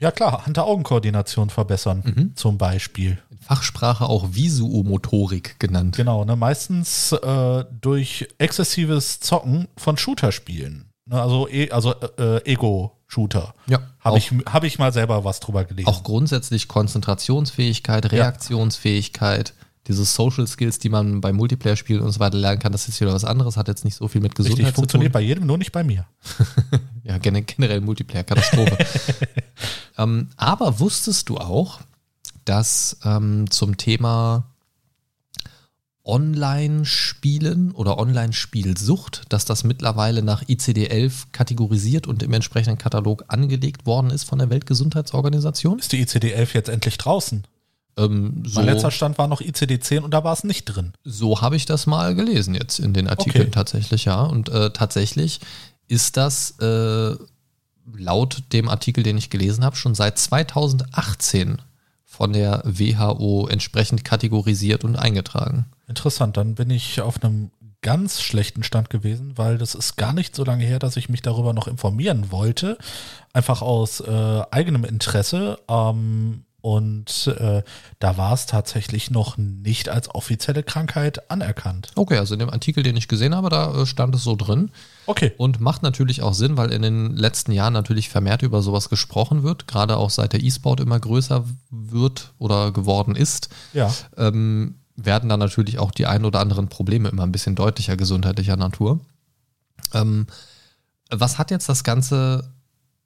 [0.00, 2.02] Ja klar, Hand-Augen-Koordination verbessern.
[2.04, 2.36] Mhm.
[2.36, 3.18] Zum Beispiel.
[3.30, 5.96] In Fachsprache auch Visuomotorik genannt.
[5.96, 10.84] Genau, ne, meistens äh, durch exzessives Zocken von Shooter-Spielen.
[11.06, 13.54] Ne, also e also äh, Ego-Shooter.
[13.66, 15.88] Ja, Habe ich, hab ich mal selber was drüber gelesen.
[15.88, 19.52] auch grundsätzlich Konzentrationsfähigkeit, Reaktionsfähigkeit,
[19.88, 23.12] diese Social Skills, die man bei Multiplayer-Spielen und so weiter lernen kann, das ist wieder
[23.12, 24.82] was anderes, hat jetzt nicht so viel mit Gesundheit Richtig, zu tun.
[24.82, 26.06] funktioniert bei jedem, nur nicht bei mir.
[27.04, 28.76] Ja, gen- generell Multiplayer-Katastrophe.
[29.98, 31.80] ähm, aber wusstest du auch,
[32.44, 34.44] dass ähm, zum Thema
[36.04, 44.10] Online-Spielen oder Online-Spielsucht, dass das mittlerweile nach ICD-11 kategorisiert und im entsprechenden Katalog angelegt worden
[44.10, 45.78] ist von der Weltgesundheitsorganisation?
[45.78, 47.44] Ist die ICD-11 jetzt endlich draußen?
[47.98, 50.92] Ähm, so Mein letzter Stand war noch ICD-10 und da war es nicht drin.
[51.04, 53.50] so habe ich das mal gelesen jetzt in den Artikeln Okay.
[53.50, 54.22] tatsächlich, ja.
[54.22, 55.40] Und äh, tatsächlich
[55.88, 57.16] ist das äh,
[57.96, 61.62] laut dem Artikel, den ich gelesen habe, schon seit 2018
[62.04, 65.66] von der WHO entsprechend kategorisiert und eingetragen.
[65.86, 70.34] Interessant, dann bin ich auf einem ganz schlechten Stand gewesen, weil das ist gar nicht
[70.34, 72.76] so lange her, dass ich mich darüber noch informieren wollte.
[73.32, 75.58] Einfach aus äh, eigenem Interesse.
[75.68, 77.62] Ähm, und äh,
[78.00, 81.92] da war es tatsächlich noch nicht als offizielle Krankheit anerkannt.
[81.94, 84.70] Okay, also in dem Artikel, den ich gesehen habe, da äh, stand es so drin.
[85.06, 85.32] Okay.
[85.36, 89.44] Und macht natürlich auch Sinn, weil in den letzten Jahren natürlich vermehrt über sowas gesprochen
[89.44, 93.48] wird, gerade auch seit der E-Sport immer größer wird oder geworden ist.
[93.72, 93.94] Ja.
[94.16, 98.56] ähm, werden dann natürlich auch die ein oder anderen Probleme immer ein bisschen deutlicher gesundheitlicher
[98.56, 98.98] Natur.
[99.94, 100.26] Ähm,
[101.08, 102.52] was hat jetzt das Ganze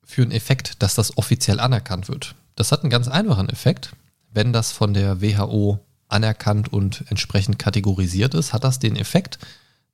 [0.03, 2.35] für einen Effekt, dass das offiziell anerkannt wird?
[2.57, 3.93] Das hat einen ganz einfachen Effekt.
[4.33, 5.79] Wenn das von der WHO
[6.09, 9.39] anerkannt und entsprechend kategorisiert ist, hat das den Effekt,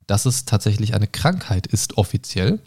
[0.07, 2.59] dass es tatsächlich eine Krankheit ist offiziell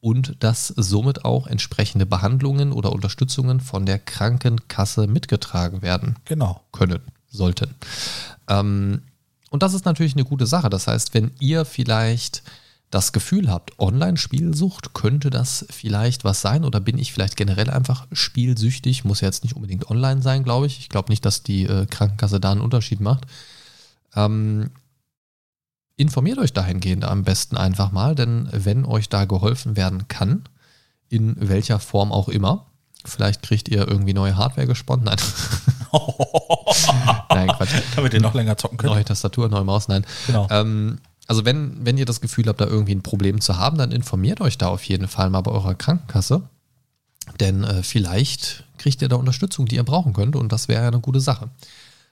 [0.00, 6.60] und dass somit auch entsprechende Behandlungen oder Unterstützungen von der Krankenkasse mitgetragen werden Genau.
[6.72, 7.74] können, sollten.
[8.48, 9.02] Ähm,
[9.50, 10.68] und das ist natürlich eine gute Sache.
[10.68, 12.42] Das heißt, wenn ihr vielleicht
[12.94, 18.06] das Gefühl habt, Online-Spielsucht, könnte das vielleicht was sein oder bin ich vielleicht generell einfach
[18.12, 20.78] spielsüchtig, muss ja jetzt nicht unbedingt online sein, glaube ich.
[20.78, 23.24] Ich glaube nicht, dass die äh, Krankenkasse da einen Unterschied macht.
[24.14, 24.70] Ähm,
[25.96, 30.44] informiert euch dahingehend am besten einfach mal, denn wenn euch da geholfen werden kann,
[31.08, 32.66] in welcher Form auch immer,
[33.04, 35.04] vielleicht kriegt ihr irgendwie neue Hardware gesponnen.
[35.04, 35.18] Nein.
[37.28, 37.70] Nein, Quatsch.
[37.96, 38.92] Damit ihr noch länger zocken könnt.
[38.92, 40.06] Neue Tastatur, neue Maus, nein.
[40.26, 40.46] Genau.
[40.50, 43.92] Ähm, also wenn, wenn ihr das Gefühl habt, da irgendwie ein Problem zu haben, dann
[43.92, 46.42] informiert euch da auf jeden Fall mal bei eurer Krankenkasse.
[47.40, 50.88] Denn äh, vielleicht kriegt ihr da Unterstützung, die ihr brauchen könnt und das wäre ja
[50.88, 51.48] eine gute Sache.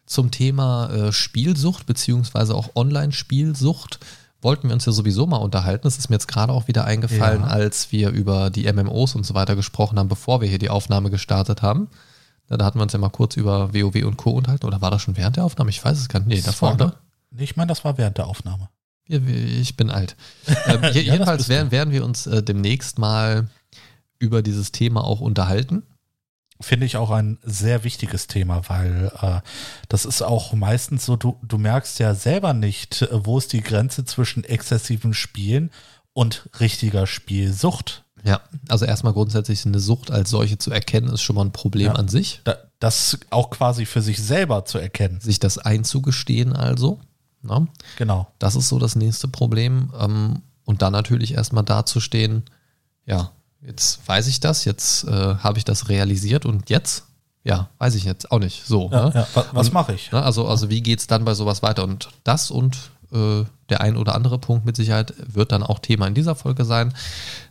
[0.07, 3.99] Zum Thema äh, Spielsucht beziehungsweise auch Online-Spielsucht
[4.41, 5.83] wollten wir uns ja sowieso mal unterhalten.
[5.85, 7.47] Das ist mir jetzt gerade auch wieder eingefallen, Ja.
[7.49, 11.11] als wir über die MMOs und so weiter gesprochen haben, bevor wir hier die Aufnahme
[11.11, 11.89] gestartet haben.
[12.49, 14.31] Da, hatten wir uns ja mal kurz über WoW und Co.
[14.33, 14.67] unterhalten.
[14.67, 15.71] Oder war das schon während der Aufnahme?
[15.71, 16.29] Ich weiß es gar nicht.
[16.29, 16.93] Nee, Das davor, ne?
[17.31, 18.69] Nee, Ich meine, das war während der Aufnahme.
[19.13, 20.17] Ich bin alt.
[20.67, 23.49] Ähm, Ja, jedenfalls werden, werden wir uns äh, demnächst mal
[24.19, 25.83] über dieses Thema auch unterhalten.
[26.61, 29.41] Finde ich auch ein sehr wichtiges Thema, weil äh,
[29.89, 33.63] das ist auch meistens so, du, du merkst ja selber nicht, äh, wo ist die
[33.63, 35.71] Grenze zwischen exzessivem Spielen
[36.13, 38.05] und richtiger Spielsucht.
[38.25, 41.87] Ja, also erstmal grundsätzlich eine Sucht als solche zu erkennen, ist schon mal ein Problem
[41.89, 41.95] Ja.
[41.95, 42.41] an sich.
[42.45, 45.21] Da, das auch quasi für sich selber zu erkennen.
[45.21, 47.01] Sich das einzugestehen also.
[47.43, 47.67] Ne?
[47.97, 48.29] Genau.
[48.39, 49.93] Das ist so das nächste Problem.
[49.99, 52.45] Ähm, und dann natürlich erstmal dazustehen,
[53.05, 57.05] ja, jetzt weiß ich das, jetzt äh, habe ich das realisiert und jetzt,
[57.45, 58.65] ja, weiß ich jetzt auch nicht.
[58.65, 58.91] So.
[58.91, 59.13] Ja, ne?
[59.15, 59.27] ja.
[59.35, 60.13] Was, was mache ich?
[60.13, 61.85] Ne, also, also wie geht es dann bei sowas weiter?
[61.85, 66.07] Und das und äh, der ein oder andere Punkt mit Sicherheit wird dann auch Thema
[66.07, 66.95] in dieser Folge sein.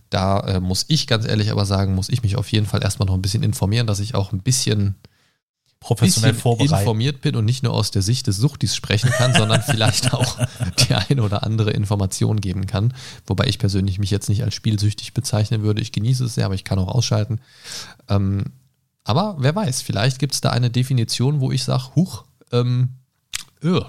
[0.10, 3.08] Da äh, muss ich ganz ehrlich aber sagen, muss ich mich auf jeden Fall erstmal
[3.08, 4.96] noch ein bisschen informieren, dass ich auch ein bisschen
[5.82, 6.74] professionell vorbereiten.
[6.74, 10.38] informiert bin und nicht nur aus der Sicht des Suchtis sprechen kann, sondern vielleicht auch
[10.80, 12.94] die eine oder andere Information geben kann.
[13.26, 15.82] Wobei ich persönlich mich jetzt nicht als spielsüchtig bezeichnen würde.
[15.82, 17.42] Ich genieße es sehr, aber ich kann auch ausschalten.
[18.08, 18.46] Ähm,
[19.04, 22.90] aber wer weiß, vielleicht gibt es da eine Definition, wo ich sage, huch, ähm,
[23.64, 23.82] öh,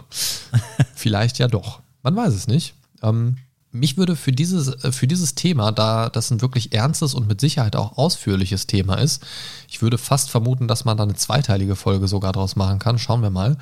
[0.94, 1.82] vielleicht ja doch.
[2.02, 2.74] Man weiß es nicht.
[3.02, 3.36] Ähm,
[3.72, 7.40] mich würde für dieses, äh, für dieses Thema, da das ein wirklich ernstes und mit
[7.40, 9.24] Sicherheit auch ausführliches Thema ist,
[9.68, 12.98] ich würde fast vermuten, dass man da eine zweiteilige Folge sogar draus machen kann.
[12.98, 13.56] Schauen wir mal.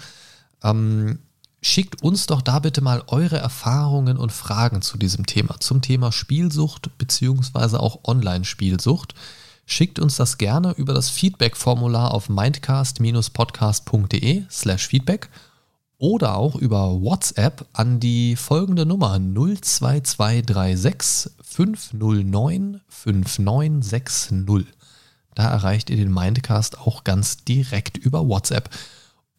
[0.63, 1.21] Ähm,
[1.63, 6.11] schickt uns doch da bitte mal eure Erfahrungen und Fragen zu diesem Thema, zum Thema
[6.11, 9.15] Spielsucht beziehungsweise auch Online-Spielsucht.
[9.67, 15.29] Schickt uns das gerne über das Feedback-Formular auf mindcast-podcast.de slash feedback
[16.01, 24.67] oder auch über WhatsApp an die folgende Nummer 02236 509 5960.
[25.35, 28.71] Da erreicht ihr den Mindcast auch ganz direkt über WhatsApp.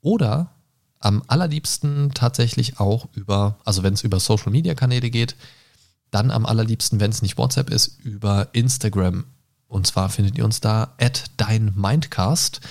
[0.02, 0.52] Oder
[1.00, 5.36] am allerliebsten tatsächlich auch über, also wenn es über Social Media Kanäle geht,
[6.12, 9.26] dann am allerliebsten, wenn es nicht WhatsApp ist, über Instagram.
[9.68, 12.62] Und zwar findet ihr uns da at dein Mindcast.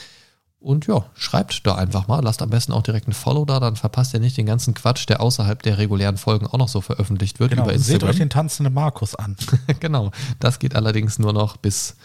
[0.61, 3.76] Und ja, schreibt da einfach mal, lasst am besten auch direkt ein Follow da, dann
[3.76, 7.40] verpasst ihr nicht den ganzen Quatsch, der außerhalb der regulären Folgen auch noch so veröffentlicht
[7.40, 8.00] wird genau, über Instagram.
[8.00, 9.36] Seht euch den tanzenden Markus an.
[9.80, 11.96] genau, das geht allerdings nur noch bis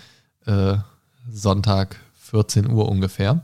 [0.45, 0.77] äh,
[1.29, 3.41] Sonntag 14 Uhr ungefähr.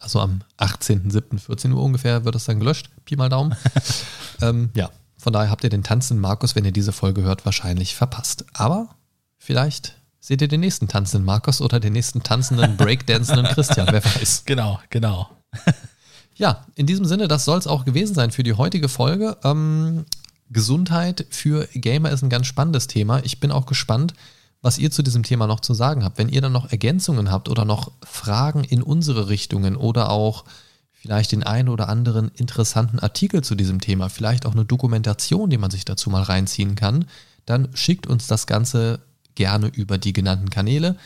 [0.00, 1.38] Also am 18.07.
[1.38, 2.90] 14 Uhr ungefähr wird das dann gelöscht.
[3.04, 3.54] Pi mal Daumen.
[4.40, 7.94] ähm, ja, von daher habt ihr den tanzenden Markus, wenn ihr diese Folge hört, wahrscheinlich
[7.94, 8.44] verpasst.
[8.52, 8.88] Aber
[9.36, 9.94] vielleicht
[10.28, 14.42] seht ihr den nächsten tanzenden Markus oder den nächsten tanzenden, breakdancenden Christian, wer weiß.
[14.44, 15.30] Genau, genau.
[16.34, 19.38] ja, in diesem Sinne, das soll es auch gewesen sein für die heutige Folge.
[19.42, 20.04] Ähm,
[20.50, 23.24] Gesundheit für Gamer ist ein ganz spannendes Thema.
[23.24, 24.12] Ich bin auch gespannt,
[24.60, 26.18] was ihr zu diesem Thema noch zu sagen habt.
[26.18, 30.44] Wenn ihr dann noch Ergänzungen habt oder noch Fragen in unsere Richtungen oder auch
[30.92, 35.56] vielleicht den einen oder anderen interessanten Artikel zu diesem Thema, vielleicht auch eine Dokumentation, die
[35.56, 37.06] man sich dazu mal reinziehen kann,
[37.46, 39.00] dann schickt uns das Ganze
[39.38, 40.96] gerne über die genannten Kanäle.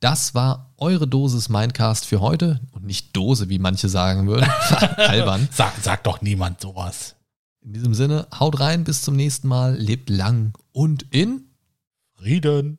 [0.00, 4.50] Das war eure Dosis Mindcast für heute und nicht Dose, wie manche sagen würden.
[4.96, 5.48] Albern.
[5.52, 7.14] Sag, sag doch niemand sowas.
[7.60, 11.44] In diesem Sinne, haut rein, bis zum nächsten Mal, lebt lang und in
[12.16, 12.78] Frieden.